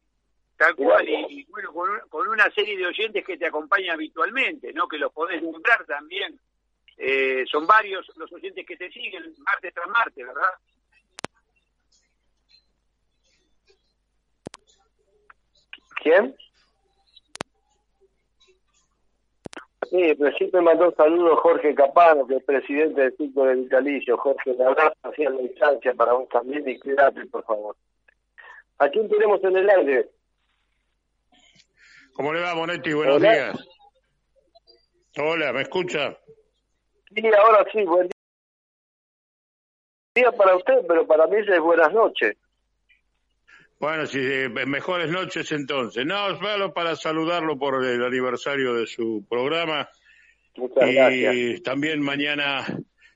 [0.57, 3.95] Tal cual, y, y bueno, con, un- con una serie de oyentes que te acompañan
[3.95, 4.88] habitualmente, ¿no?
[4.88, 6.39] Que los podés nombrar también.
[6.97, 10.53] Eh, son varios los oyentes que te siguen martes tras martes, ¿verdad?
[16.01, 16.36] ¿Quién?
[19.91, 24.17] Sí, recién me mandó un saludo Jorge Capano, que es presidente del Círculo de Vitalicio.
[24.17, 27.75] Jorge, un abrazo hacia la distancia para vos también y cuídate, por favor.
[28.77, 30.09] ¿A quién tenemos en el aire?
[32.13, 32.93] ¿Cómo le va, Monetti?
[32.93, 33.33] Buenos Hola.
[33.33, 33.67] días.
[35.17, 36.17] Hola, ¿me escucha?
[37.13, 38.09] Sí, ahora sí, buen
[40.15, 42.37] día para usted, pero para mí es buenas noches.
[43.82, 46.05] Bueno, sí, eh, mejores noches entonces.
[46.05, 49.89] No, solo para saludarlo por el aniversario de su programa.
[50.55, 51.63] Muchas y gracias.
[51.63, 52.63] también mañana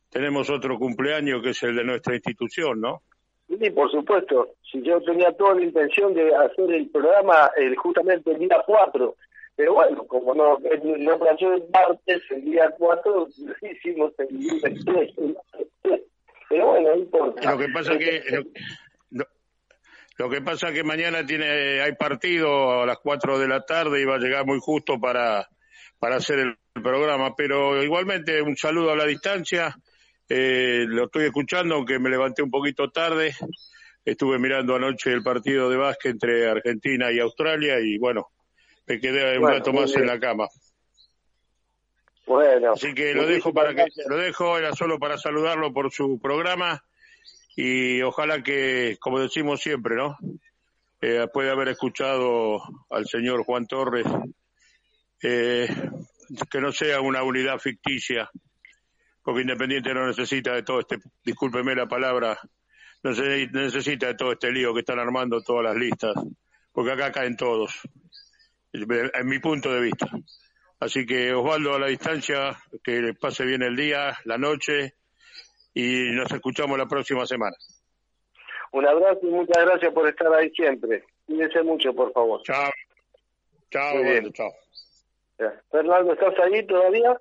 [0.10, 3.04] tenemos otro cumpleaños que es el de nuestra institución, ¿no?
[3.48, 4.56] Sí, por supuesto.
[4.72, 9.16] Si yo tenía toda la intención de hacer el programa justamente el día 4,
[9.56, 13.28] pero bueno, como no, no planchó el martes, el día 4,
[13.72, 14.54] hicimos el día
[14.84, 15.14] 3.
[16.50, 17.52] Pero bueno, no importa.
[17.52, 18.24] Lo que pasa que
[20.18, 24.06] lo, que pasa que mañana tiene hay partido a las 4 de la tarde y
[24.06, 25.48] va a llegar muy justo para
[26.00, 29.76] para hacer el programa, pero igualmente un saludo a la distancia.
[30.28, 33.34] Eh, lo estoy escuchando, aunque me levanté un poquito tarde.
[34.04, 38.28] Estuve mirando anoche el partido de básquet entre Argentina y Australia y bueno,
[38.86, 40.48] me quedé un rato más en la cama.
[42.28, 46.20] Bueno, Así que lo dejo para que lo dejo era solo para saludarlo por su
[46.20, 46.84] programa
[47.56, 50.18] y ojalá que, como decimos siempre, ¿no?
[51.02, 54.06] Eh, puede haber escuchado al señor Juan Torres
[55.22, 55.68] eh,
[56.50, 58.30] que no sea una unidad ficticia,
[59.24, 62.38] porque Independiente no necesita de todo este, discúlpeme la palabra,
[63.04, 66.14] no necesita de todo este lío que están armando todas las listas,
[66.72, 67.80] porque acá caen todos,
[68.74, 70.08] en mi punto de vista.
[70.80, 74.96] Así que Osvaldo a la distancia, que le pase bien el día, la noche
[75.76, 77.56] y nos escuchamos la próxima semana.
[78.72, 81.04] Un abrazo y muchas gracias por estar ahí siempre.
[81.28, 82.42] Cuídense mucho, por favor.
[82.44, 82.72] Chao.
[83.70, 84.26] Chao, Muy bien.
[84.28, 84.52] Osvaldo, chao.
[85.72, 87.20] Fernando, ¿estás ahí todavía?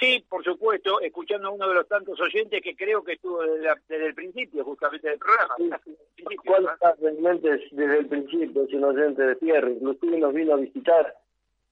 [0.00, 3.64] Sí, por supuesto, escuchando a uno de los tantos oyentes que creo que estuvo desde,
[3.64, 5.54] la- desde el principio justamente del programa.
[5.56, 5.70] Sí.
[6.16, 6.74] Principio, ¿Cuál ¿verdad?
[6.74, 8.64] está realmente desde el principio?
[8.64, 9.70] Es un oyente de tierra.
[9.70, 11.14] Inclusive nos vino a visitar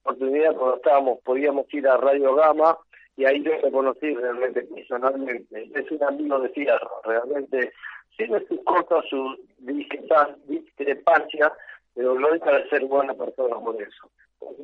[0.05, 2.79] oportunidad cuando estábamos, podíamos ir a Radio Gama
[3.17, 5.71] y ahí yo lo conocí realmente personalmente.
[5.75, 7.73] Es un amigo de tierra, realmente
[8.17, 11.53] tiene sus cosas, sus discrepan- discrepancias,
[11.95, 14.11] pero no deja de ser buena persona por eso.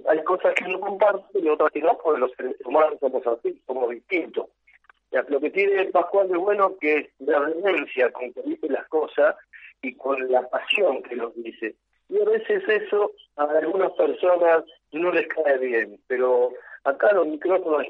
[0.09, 3.61] Hay cosas que no comparto y otras que no, porque los seres humanos somos así,
[3.67, 4.47] somos distintos.
[5.29, 9.37] Lo que tiene Pascual de bueno que es la reverencia con que dice las cosas
[9.83, 11.75] y con la pasión que los dice.
[12.09, 16.51] Y a veces eso a algunas personas no les cae bien, pero
[16.85, 17.87] acá los micrófonos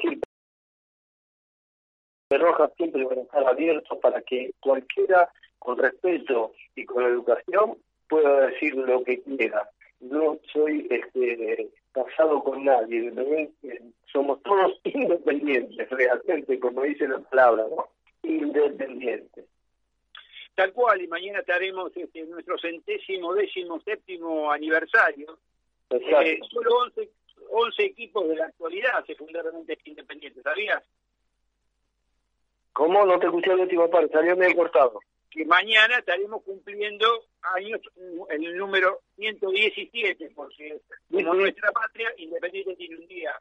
[2.37, 8.49] Rojas siempre van a estar abiertos para que cualquiera con respeto y con educación pueda
[8.49, 9.69] decir lo que quiera.
[10.01, 13.13] No soy este, casado con nadie,
[14.13, 17.89] somos todos independientes, realmente, como dice la palabra, ¿no?
[18.23, 19.47] Independientes.
[20.55, 25.39] Tal cual, y mañana estaremos este, nuestro centésimo, décimo, séptimo aniversario.
[25.91, 27.09] Eh, solo 11,
[27.51, 30.83] 11 equipos de la actualidad se fundaron antes que Independiente, ¿sabías?
[32.79, 33.05] ¿Cómo?
[33.05, 35.01] No te escuché la última parte, salió medio cortado.
[35.29, 37.25] Que mañana estaremos cumpliendo
[37.57, 37.81] años,
[38.31, 43.33] el número 117, porque como nuestra patria, Independiente tiene un día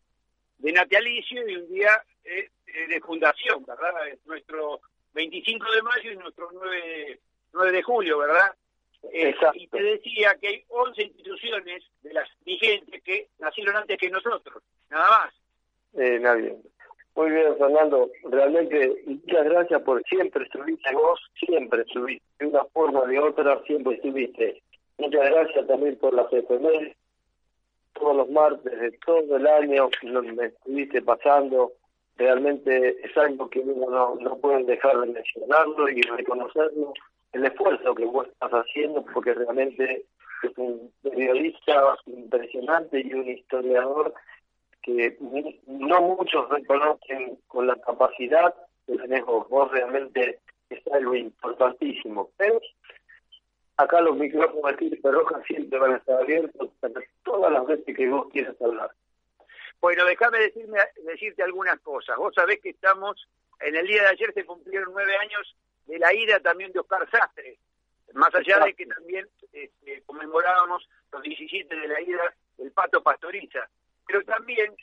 [0.57, 4.07] de natalicio y un día eh, eh, de fundación, ¿verdad?
[4.07, 4.81] Es nuestro
[5.13, 7.19] 25 de mayo y nuestro 9,
[7.53, 8.55] 9 de julio, ¿verdad?
[9.13, 14.09] Eh, y te decía que hay 11 instituciones de las vigentes que nacieron antes que
[14.09, 15.33] nosotros, nada más.
[15.93, 16.57] Eh, nadie.
[17.17, 18.11] Muy bien, Fernando.
[18.25, 22.23] Realmente, muchas gracias por siempre estuviste vos, siempre estuviste.
[22.37, 24.61] De una forma o de otra, siempre estuviste.
[24.99, 26.95] Muchas gracias también por las efemérides.
[27.93, 29.89] Todos los martes de todo el año
[30.35, 31.71] me estuviste pasando.
[32.17, 36.93] Realmente es algo que uno no, no puede dejar de mencionarlo y reconocerlo.
[37.33, 40.05] El esfuerzo que vos estás haciendo, porque realmente
[40.43, 44.13] es un periodista impresionante y un historiador
[44.87, 45.17] que
[45.67, 49.47] no muchos reconocen con la capacidad que tenés vos.
[49.49, 52.31] Vos realmente es algo importantísimo.
[52.37, 52.61] Pero
[53.75, 58.07] acá los micrófonos de Roja siempre van a estar abiertos para todas las veces que
[58.07, 58.91] vos quieras hablar.
[59.81, 62.15] Bueno, déjame decirme, decirte algunas cosas.
[62.15, 63.27] Vos sabés que estamos,
[63.59, 65.53] en el día de ayer se cumplieron nueve años
[65.85, 67.57] de la ida también de Oscar Sastre,
[68.13, 73.69] más allá de que también este, conmemorábamos los 17 de la ida del Pato Pastoriza
[74.07, 74.73] pero también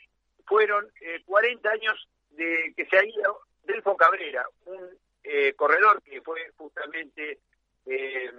[0.46, 0.86] fueron
[1.24, 4.90] 40 eh, años de que se ha ido Delfo Cabrera, un
[5.22, 7.38] eh, corredor que fue justamente
[7.86, 8.30] eh,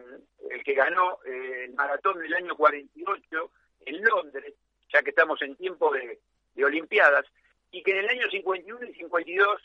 [0.49, 3.51] el que ganó el maratón del año 48
[3.88, 4.53] en Londres,
[4.93, 6.19] ya que estamos en tiempo de,
[6.63, 7.25] Olimpiadas,
[7.71, 9.61] y que en el año 51 y 52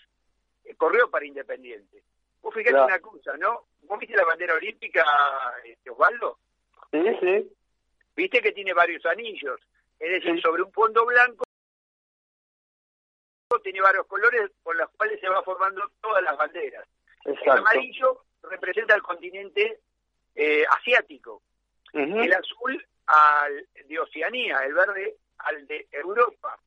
[0.77, 2.03] corrió para Independiente.
[2.43, 3.67] Vos fíjate una cosa, ¿no?
[3.83, 5.05] ¿Vos viste la bandera olímpica,
[5.65, 6.39] este, Osvaldo?
[6.91, 7.53] Sí, sí.
[8.17, 9.61] Viste que tiene varios anillos
[10.01, 11.45] es decir, sobre un fondo blanco
[13.63, 16.87] tiene varios colores con los cuales se va formando todas las banderas.
[17.25, 19.81] El amarillo representa el continente
[20.35, 21.43] eh, asiático,
[21.93, 26.59] el azul al de Oceanía, el verde al de Europa.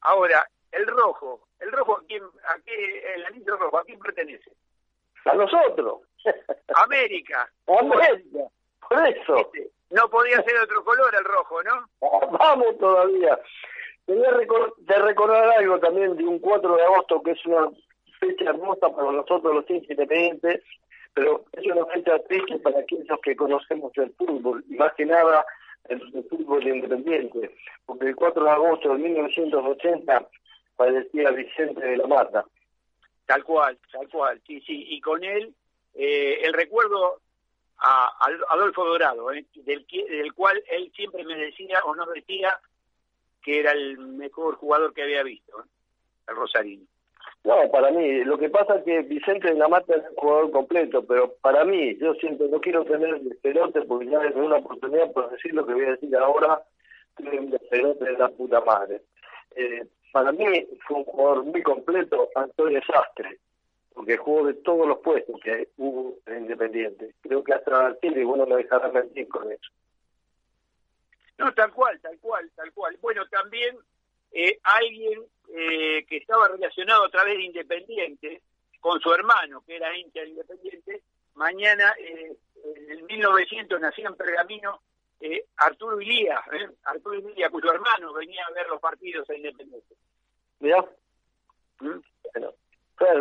[0.00, 4.50] Ahora, el rojo, el rojo a quién, a qué, el anillo rojo, ¿a quién pertenece?
[5.26, 6.00] A nosotros.
[6.74, 7.48] América.
[7.66, 8.48] América,
[8.88, 9.52] por eso.
[9.92, 11.88] No podía ser otro color el rojo, ¿no?
[12.38, 13.38] Vamos todavía.
[14.06, 17.68] Quería de recordar algo también de un 4 de agosto, que es una
[18.18, 20.62] fecha hermosa para nosotros los independientes,
[21.14, 25.44] pero es una fecha triste para aquellos que conocemos el fútbol, y más que nada
[25.88, 30.28] el, fútbol independiente, porque el 4 de agosto de 1980
[30.76, 32.44] fallecía Vicente de la Mata.
[33.26, 35.54] Tal cual, tal cual, sí, sí, y con él
[35.94, 37.20] eh, el recuerdo
[37.82, 38.12] a
[38.50, 39.44] Adolfo Dorado, ¿eh?
[39.54, 42.58] del, del cual él siempre me decía o no decía
[43.42, 45.66] que era el mejor jugador que había visto, ¿eh?
[46.28, 46.86] el Rosarino.
[47.44, 50.50] No, para mí, lo que pasa es que Vicente de la Mata es un jugador
[50.52, 54.56] completo, pero para mí, yo siempre no quiero tener el pelote porque ya es una
[54.56, 56.62] oportunidad por decir lo que voy a decir ahora,
[57.18, 59.02] un pelote de la puta madre.
[59.56, 60.44] Eh, para mí
[60.86, 63.40] fue un jugador muy completo, Antonio Sastre
[63.94, 67.14] porque jugó de todos los puestos que hubo en Independiente.
[67.20, 69.70] Creo que hasta y bueno me dejará mentir con eso.
[71.38, 72.96] No, tal cual, tal cual, tal cual.
[73.00, 73.76] Bueno, también
[74.32, 75.22] eh, alguien
[75.54, 78.42] eh, que estaba relacionado a través de Independiente
[78.80, 81.02] con su hermano, que era hincha de Independiente,
[81.34, 84.80] mañana, eh, en el 1900, nació en Pergamino
[85.20, 86.42] eh, Arturo Ilía,
[86.84, 89.94] Arturo Ilía, cuyo hermano venía a ver los partidos a Independiente.
[90.58, 90.84] Mira.
[91.80, 92.00] ¿Mm?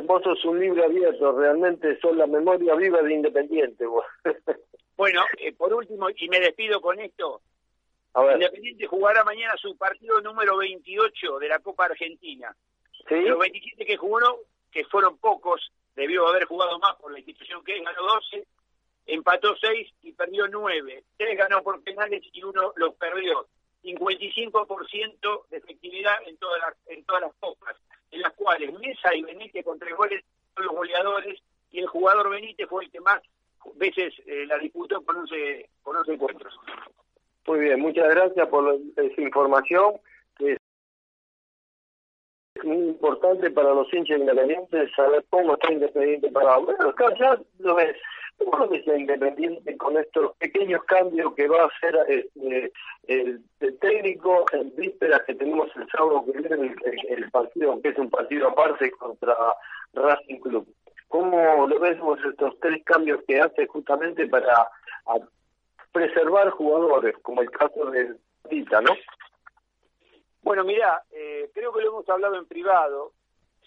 [0.03, 3.85] Vos sos un libro abierto, realmente sos la memoria viva de Independiente.
[4.97, 7.41] bueno, eh, por último, y me despido con esto,
[8.15, 12.55] Independiente jugará mañana su partido número 28 de la Copa Argentina.
[13.09, 14.19] Los 27 que jugó,
[14.71, 18.45] que fueron pocos, debió haber jugado más por la institución que es, ganó 12,
[19.07, 21.03] empató 6 y perdió 9.
[21.17, 23.47] 3 ganó por penales y uno los perdió.
[23.83, 27.75] 55% de efectividad en todas las, en todas las copas
[28.11, 30.23] en las cuales Mesa y Benítez con tres goles
[30.55, 31.41] son los goleadores
[31.71, 33.21] y el jugador Benítez fue el que más
[33.75, 36.57] veces eh, la disputó con 11, con encuentros.
[37.47, 39.93] Muy bien, muchas gracias por esa información
[40.37, 40.57] que es
[42.63, 46.57] muy importante para los hinchas independientes saber cómo está Independiente para...
[46.57, 47.97] Bueno, ya lo ves,
[48.49, 52.71] ¿Cómo que sea Independiente con estos pequeños cambios que va a hacer este,
[53.07, 53.43] el,
[53.79, 56.75] técnico en vísperas que tenemos el sábado que viene
[57.09, 59.35] el, partido, que es un partido aparte contra
[59.93, 60.67] Racing Club?
[61.07, 64.69] ¿Cómo lo vemos estos tres cambios que hace justamente para
[65.91, 68.15] preservar jugadores, como el caso de
[68.49, 68.91] Tita, ¿no?
[70.41, 73.11] Bueno, mira, eh, creo que lo hemos hablado en privado.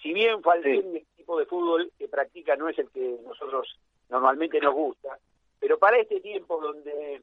[0.03, 3.79] Si bien Falcón, el tipo de fútbol que practica no es el que nosotros
[4.09, 5.19] normalmente nos gusta,
[5.59, 7.23] pero para este tiempo donde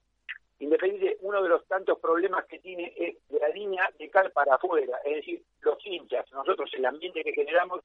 [0.61, 4.95] Independiente, uno de los tantos problemas que tiene es la línea de cal para afuera,
[5.03, 7.81] es decir, los hinchas, nosotros el ambiente que generamos,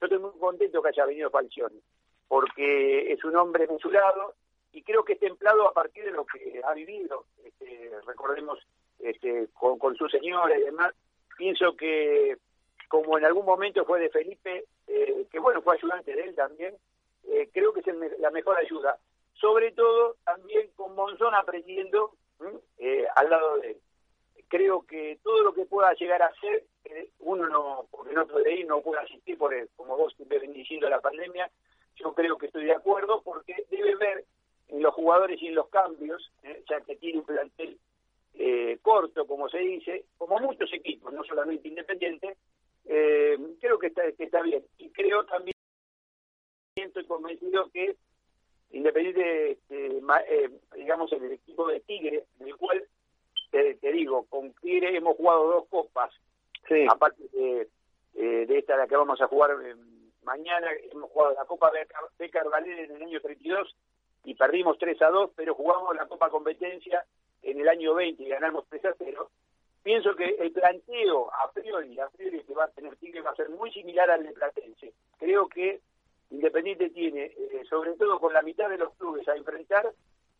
[0.00, 1.82] yo estoy muy contento que haya venido Falcioni,
[2.28, 4.34] porque es un hombre mesurado,
[4.72, 8.60] y creo que es templado a partir de lo que ha vivido, este, recordemos,
[9.00, 10.94] este, con, con su señora y demás.
[11.36, 12.36] Pienso que,
[12.86, 16.76] como en algún momento fue de Felipe, eh, que bueno, fue ayudante de él también,
[17.28, 18.98] eh, creo que es la mejor ayuda.
[19.34, 22.12] Sobre todo también con Monzón aprendiendo
[22.78, 23.76] eh, al lado de él.
[24.48, 26.64] Creo que todo lo que pueda llegar a ser,
[27.20, 31.00] uno no, porque no puede ir, no puede asistir, por como vos ven diciendo la
[31.00, 31.48] pandemia,
[31.94, 34.24] yo creo que estoy de acuerdo porque debe ver
[34.68, 36.32] en los jugadores y en los cambios,
[36.68, 37.78] ya que tiene un plantel
[38.82, 42.36] corto, como se dice, como muchos equipos, no solamente independientes,
[42.86, 44.64] eh, creo que está, que está bien.
[44.78, 45.54] Y creo también,
[46.90, 47.96] estoy convencido que
[48.72, 52.84] Independiente, eh, digamos, el equipo de Tigre, en el cual,
[53.50, 56.12] te, digo, con Tigre hemos jugado dos copas,
[56.88, 57.68] aparte de,
[58.14, 59.74] eh, de esta la que vamos a jugar eh,
[60.22, 61.72] mañana, hemos jugado la Copa
[62.16, 63.74] de Carvalho en el año 32
[64.24, 67.04] y perdimos 3 a 2, pero jugamos la Copa Competencia
[67.42, 69.30] en el año 20 y ganamos 3 a 0
[69.82, 73.36] pienso que el planteo a priori, a priori que va a tener Tigre va a
[73.36, 74.92] ser muy similar al de Platense.
[75.18, 75.80] Creo que
[76.30, 79.92] Independiente tiene, eh, sobre todo con la mitad de los clubes a enfrentar,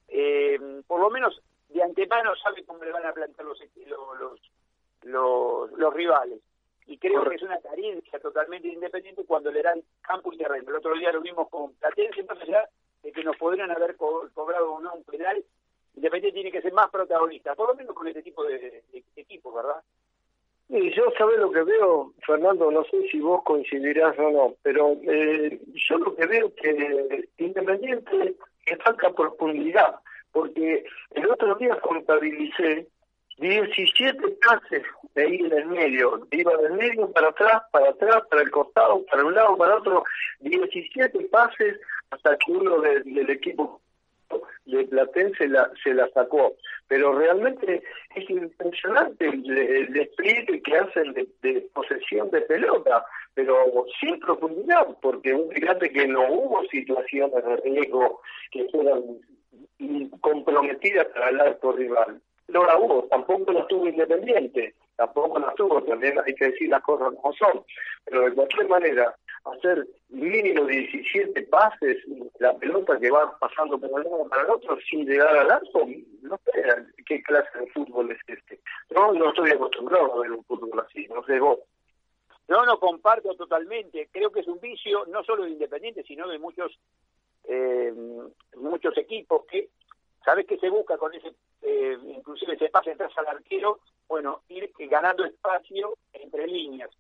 [0.09, 4.41] eh, por lo menos de antemano sabe cómo le van a plantar los, los,
[5.03, 6.41] los, los rivales.
[6.87, 10.71] Y creo que es una carencia totalmente independiente cuando le dan campo y terreno.
[10.71, 12.69] El otro día lo vimos con Platense, entonces ya
[13.03, 15.45] de que nos podrían haber cobrado o no un penal
[15.95, 18.85] Independiente tiene que ser más protagonista, por lo menos con este tipo de,
[19.17, 19.83] equipos, ¿verdad?
[20.73, 24.93] Y yo sabes lo que veo, Fernando, no sé si vos coincidirás o no, pero
[25.03, 29.97] eh, yo lo que veo que Independiente le falta profundidad,
[30.31, 32.87] porque el otro día contabilicé
[33.39, 34.83] 17 pases
[35.17, 39.05] de ir en el medio, iba del medio para atrás, para atrás, para el costado,
[39.07, 40.05] para un lado, para otro,
[40.39, 43.81] 17 pases hasta que uno del equipo
[44.65, 46.57] de Platense la, se la sacó.
[46.89, 47.83] Pero realmente
[48.15, 53.05] es impresionante el, despliegue que hacen de, posesión de pelota,
[53.35, 59.03] pero sin profundidad, porque fíjate que no hubo situaciones de riesgo que fueran
[60.21, 62.21] comprometidas para el arco rival.
[62.49, 66.83] No la hubo, tampoco la tuvo Independiente, tampoco la tuvo, también hay que decir las
[66.83, 67.65] cosas como son.
[68.05, 69.15] Pero de cualquier manera,
[69.45, 71.99] hacer mínimo 17 pases,
[72.39, 75.87] la pelota que va pasando por un lado para el otro sin llegar al arco,
[76.23, 76.63] no sé
[77.07, 78.61] qué clase de fútbol es este.
[78.91, 81.59] No, no estoy acostumbrado a ver un fútbol así, no sé vos.
[82.49, 84.09] No, no, comparto totalmente.
[84.11, 86.79] Creo que es un vicio no solo de Independiente, sino de muchos
[87.45, 87.93] eh,
[88.57, 89.71] muchos equipos que,
[90.25, 91.33] ¿sabes qué se busca con ese,
[91.63, 93.81] eh, inclusive ese pase atrás al arquero?
[94.09, 96.91] Bueno, ir ganando espacio entre líneas.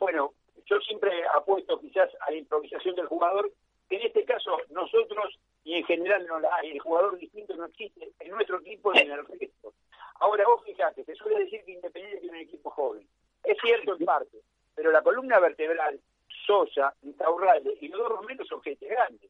[0.00, 0.34] Bueno,
[0.66, 3.50] yo siempre apuesto quizás a la improvisación del jugador,
[3.88, 8.12] que en este caso nosotros y en general no la el jugador distinto no existe
[8.20, 9.74] en nuestro equipo ni en el resto.
[10.20, 13.06] Ahora vos fíjate, te suele decir que Independiente tiene un equipo joven.
[13.44, 14.38] Es cierto en parte,
[14.74, 16.00] pero la columna vertebral,
[16.46, 19.28] Sosa, Intaurralde y los dos Romero son gente grande.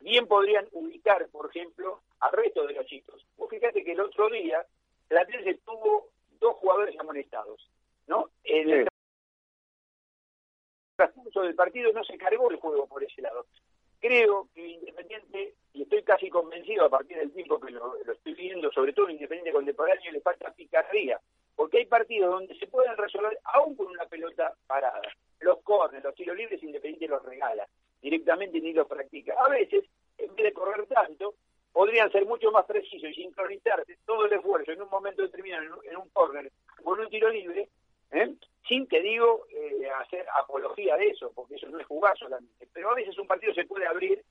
[0.00, 3.26] Bien podrían ubicar, por ejemplo, al resto de los chicos.
[3.36, 4.64] Vos fíjate que el otro día
[5.08, 6.08] la Platense tuvo
[6.40, 7.70] dos jugadores amonestados,
[8.06, 8.30] ¿no?
[8.44, 8.88] El
[11.42, 13.46] del partido no se cargó el juego por ese lado.
[14.00, 18.70] Creo que Independiente, y estoy casi convencido a partir del tiempo que lo, estoy viendo,
[18.70, 21.20] sobre todo Independiente contemporáneo, le falta picardía,
[21.54, 25.02] porque hay partidos donde se pueden resolver aún con una pelota parada.
[25.40, 27.66] Los corners, los tiros libres, Independiente los regala,
[28.00, 29.34] directamente ni los practica.
[29.38, 29.84] A veces,
[30.18, 31.34] en vez de correr tanto,
[31.72, 35.72] podrían ser mucho más precisos y sincronizarse todo el esfuerzo en un momento determinado en
[35.72, 36.50] un, en un corner
[36.82, 37.68] con un tiro libre,
[38.12, 38.34] ¿eh?
[38.68, 42.90] sin que digo eh, hacer apología de eso, porque eso no es jugar solamente, pero
[42.90, 44.22] a veces un partido se puede abrir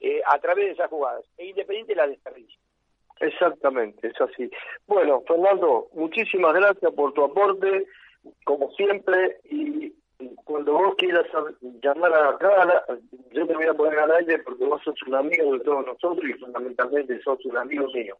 [0.00, 2.58] eh, a través de esas jugadas, e Independiente la desperdicia.
[3.20, 4.48] Exactamente, es así.
[4.86, 7.86] Bueno, Fernando, muchísimas gracias por tu aporte,
[8.44, 9.92] como siempre, y
[10.44, 11.26] cuando vos quieras
[11.82, 12.84] llamar a acá,
[13.32, 16.24] yo te voy a poner al aire porque vos sos un amigo de todos nosotros
[16.28, 18.16] y fundamentalmente sos un amigo mío.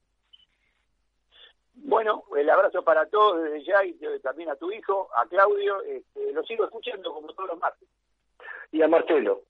[1.84, 5.82] Bueno, el abrazo para todos desde ya y también a tu hijo, a Claudio.
[5.82, 7.88] Este, lo sigo escuchando como todos los martes.
[8.72, 9.42] Y a Marcelo.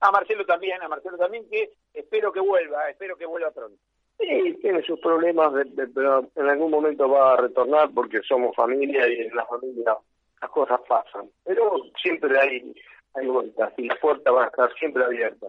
[0.00, 3.78] A Marcelo también, a Marcelo también, que espero que vuelva, espero que vuelva pronto.
[4.18, 5.52] Sí, tiene sus problemas,
[5.94, 9.96] pero en algún momento va a retornar porque somos familia y en la familia
[10.40, 11.30] las cosas pasan.
[11.44, 12.74] Pero siempre hay,
[13.14, 15.46] hay vueltas y la puerta va a estar siempre abierta.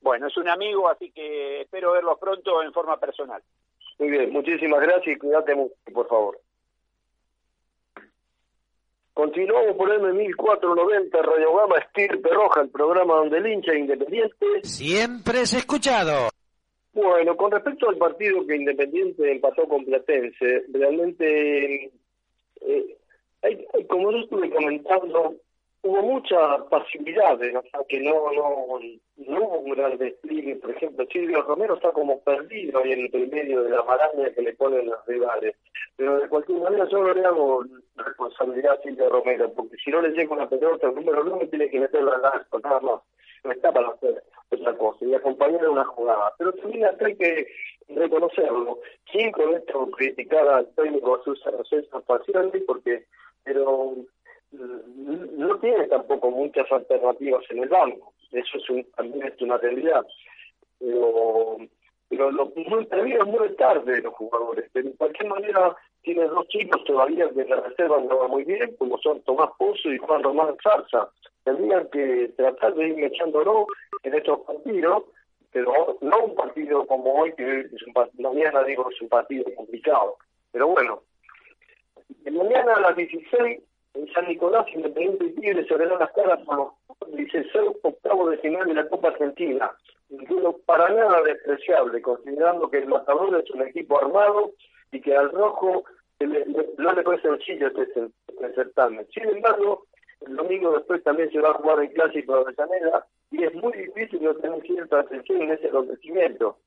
[0.00, 3.42] Bueno, es un amigo, así que espero verlo pronto en forma personal.
[3.98, 6.40] Muy bien, muchísimas gracias y cuídate mucho, por favor.
[9.14, 15.54] Continuamos por M1490, Radio Gama Estirpe Roja, el programa donde el hincha independiente siempre es
[15.54, 16.30] escuchado.
[16.92, 21.92] Bueno, con respecto al partido que Independiente empató con Platense, realmente,
[22.60, 22.96] eh,
[23.42, 25.34] hay, como yo estuve comentando,
[25.84, 28.80] hubo mucha pasividad, o sea, que no, no,
[29.16, 30.56] no hubo un gran despliegue.
[30.56, 34.42] Por ejemplo, Silvio Romero está como perdido ahí en el medio de la maraña que
[34.42, 35.54] le ponen los rivales.
[35.96, 37.64] Pero de cualquier manera yo no le hago
[37.96, 41.68] responsabilidad a Silvio Romero, porque si no le llega una pelota, el número uno tiene
[41.68, 43.00] que meterla al arco, nada más.
[43.44, 46.32] No está para hacer otra cosa y acompañar una jugada.
[46.38, 47.46] Pero también hay que
[47.88, 48.80] reconocerlo.
[49.12, 51.38] ¿Quién con esto criticar al técnico a sus
[52.06, 52.62] pasiones?
[52.66, 53.04] Porque,
[53.44, 53.96] pero
[54.52, 58.12] no tiene tampoco muchas alternativas en el banco.
[58.32, 60.04] Eso es un, también es una realidad.
[60.78, 64.72] Pero, lo es muy tarde los jugadores.
[64.72, 69.22] De cualquier manera, tiene dos chicos todavía que la reserva va muy bien, como son
[69.22, 71.08] Tomás Pozo y Juan Román Zarza.
[71.44, 73.66] Tendrían que tratar de ir echándolo
[74.02, 75.04] en estos partidos,
[75.50, 80.16] pero no un partido como hoy, que es un mañana digo es un partido complicado.
[80.52, 81.02] Pero bueno,
[82.30, 83.60] mañana a las 16
[83.94, 88.66] en San Nicolás, Independiente y Tigre se las caras por los 16 octavos de final
[88.66, 89.72] de la Copa Argentina.
[90.10, 94.52] Incluso para nada despreciable, considerando que el Matador es un equipo armado
[94.92, 95.84] y que al rojo
[96.20, 99.06] no le puede sencillo este, este certamen.
[99.12, 99.86] Sin embargo,
[100.26, 103.72] el domingo después también se va a jugar el Clásico de Avellaneda y es muy
[103.72, 106.58] difícil no tener cierta atención en ese acontecimiento.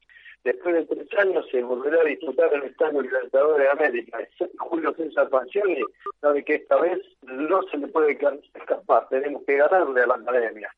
[0.47, 4.17] Después de tres años se volverá a disputar el Estadio Libertadores de América.
[4.59, 5.81] Julio César Pancioni
[6.21, 10.73] sabe que esta vez no se le puede escapar, tenemos que ganarle a la academia.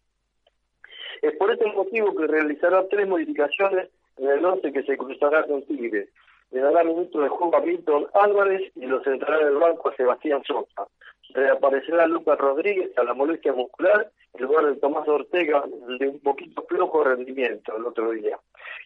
[1.21, 5.61] Es por este motivo que realizará tres modificaciones en el once que se cruzará con
[5.61, 6.09] Tigre
[6.51, 9.95] le dará minutos de juego a Milton Álvarez y lo centrará en el banco a
[9.95, 10.87] Sebastián Sosa.
[11.33, 15.63] Reaparecerá Lucas Rodríguez a la molestia muscular en lugar de Tomás Ortega
[15.99, 18.39] de un poquito flojo rendimiento el otro día.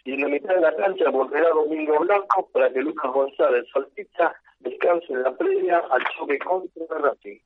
[0.04, 4.36] Y en la mitad de la cancha volverá Domingo Blanco para que Lucas González Salpita
[4.60, 7.40] descanse en la previa al choque contra Racing.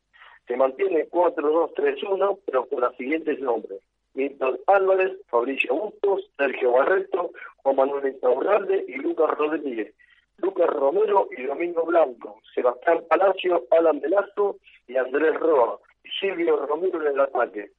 [0.47, 3.81] Se mantiene 4-2-3-1, pero con los siguientes nombres.
[4.13, 9.93] Milton Álvarez, Fabricio Bustos, Sergio Barreto, Juan Manuel Instaurralde y Lucas Rodríguez.
[10.39, 14.57] Lucas Romero y Domingo Blanco, Sebastián Palacio, Alan Velasco
[14.87, 15.79] y Andrés Roa,
[16.19, 17.71] Silvio Romero en el ataque.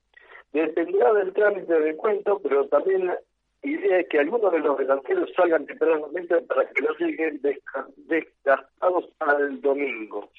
[0.52, 3.12] Dependerá del trámite de cuento, pero también
[3.62, 7.40] idea es que algunos de los delanteros salgan tempranamente para que no lleguen
[7.96, 10.30] desgastados al domingo.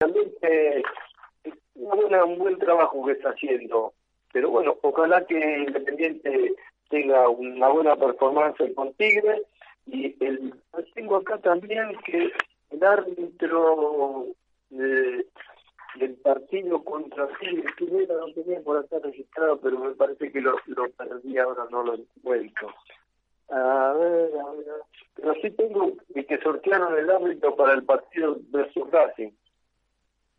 [0.00, 0.82] Realmente
[1.74, 3.92] un buen trabajo que está haciendo,
[4.32, 6.54] pero bueno, ojalá que Independiente
[6.92, 9.42] tenga una buena performance con Tigre
[9.86, 10.54] y el
[10.94, 12.30] tengo acá también que
[12.70, 14.26] el árbitro
[14.68, 20.40] del partido contra Tigre, que era, lo tenía por acá registrado, pero me parece que
[20.42, 20.54] lo,
[20.98, 22.68] perdí, ahora no lo encuentro.
[23.48, 24.66] A ver, a ver,
[25.14, 29.30] pero sí tengo que sortearon el árbitro para el partido versus Racing.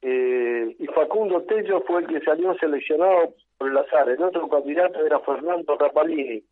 [0.04, 3.34] Eh, y Facundo Tello fue el que salió seleccionado
[3.64, 4.10] por el azar.
[4.10, 6.44] El otro candidato era Fernando Rapalini.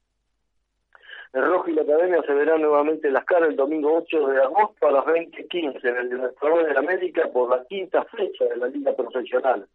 [1.33, 4.41] El Rojo y la Academia se verán nuevamente en las caras el domingo 8 de
[4.41, 8.67] agosto a las 20.15 en el Libertadores de América por la quinta fecha de la
[8.67, 9.67] Liga Profesional.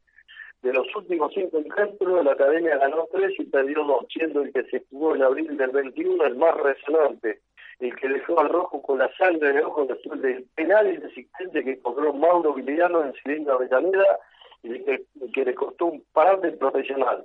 [0.63, 4.65] De los últimos cinco encuentros, la Academia ganó tres y perdió dos, siendo el que
[4.65, 7.41] se jugó en abril del 21 el más resonante,
[7.81, 11.63] el que dejó al Rojo con la sangre en el ojo después del penal inexistente
[11.63, 14.19] que cobró Mauro Villano en Cilindro Avellaneda
[15.33, 17.25] que, le costó un parate profesional.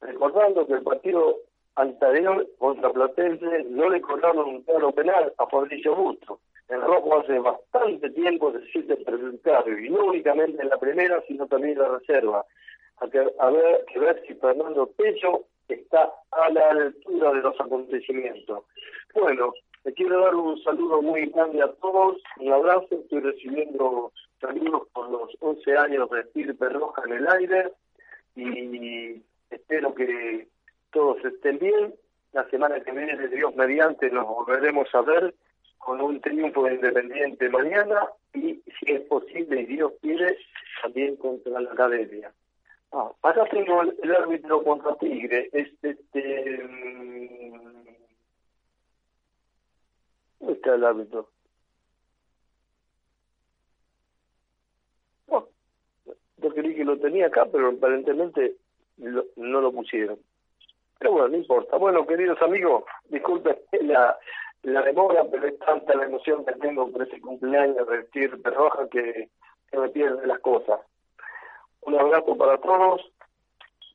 [0.00, 1.36] Recordando que el partido
[1.76, 6.40] anterior contra Platense no le cobraron un claro penal a Fabricio Busto.
[6.68, 11.46] El rojo hace bastante tiempo se siente perjudicado, y no únicamente en la primera, sino
[11.46, 12.44] también en la reserva.
[12.98, 18.64] A, que, a ver, si Fernando Pecho está a la altura de los acontecimientos.
[19.14, 19.52] Bueno,
[19.84, 25.10] le quiero dar un saludo muy grande a todos, un abrazo, estoy recibiendo saludos por
[25.10, 27.72] los 11 años de Estirpe Roja en el aire
[28.36, 30.48] y espero que
[30.90, 31.94] todos estén bien.
[32.32, 35.34] La semana que viene, de Dios mediante, nos volveremos a ver
[35.78, 40.36] con un triunfo de Independiente mañana y, si es posible y Dios quiere,
[40.82, 42.32] también contra la Academia.
[42.92, 45.48] Ah, acá tengo el, árbitro contra Tigre.
[45.52, 45.96] Este,
[50.38, 51.30] ¿Dónde está el árbitro?
[56.38, 58.54] Yo creí que lo tenía acá, pero aparentemente
[58.98, 60.18] no lo pusieron.
[60.98, 61.76] Pero bueno, no importa.
[61.76, 64.18] Bueno, queridos amigos, disculpen la,
[64.62, 68.88] la demora, pero es tanta la emoción que tengo por ese cumpleaños de Estirpe Roja
[68.88, 69.28] que,
[69.70, 70.80] que me pierde las cosas.
[71.82, 73.00] Un abrazo para todos,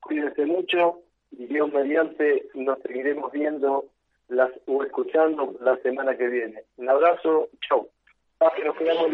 [0.01, 0.99] cuídense mucho
[1.31, 3.85] y Dios mediante nos seguiremos viendo
[4.29, 6.63] las o escuchando la semana que viene.
[6.77, 7.89] Un abrazo, chau.
[8.39, 9.11] Ah, que nos quedamos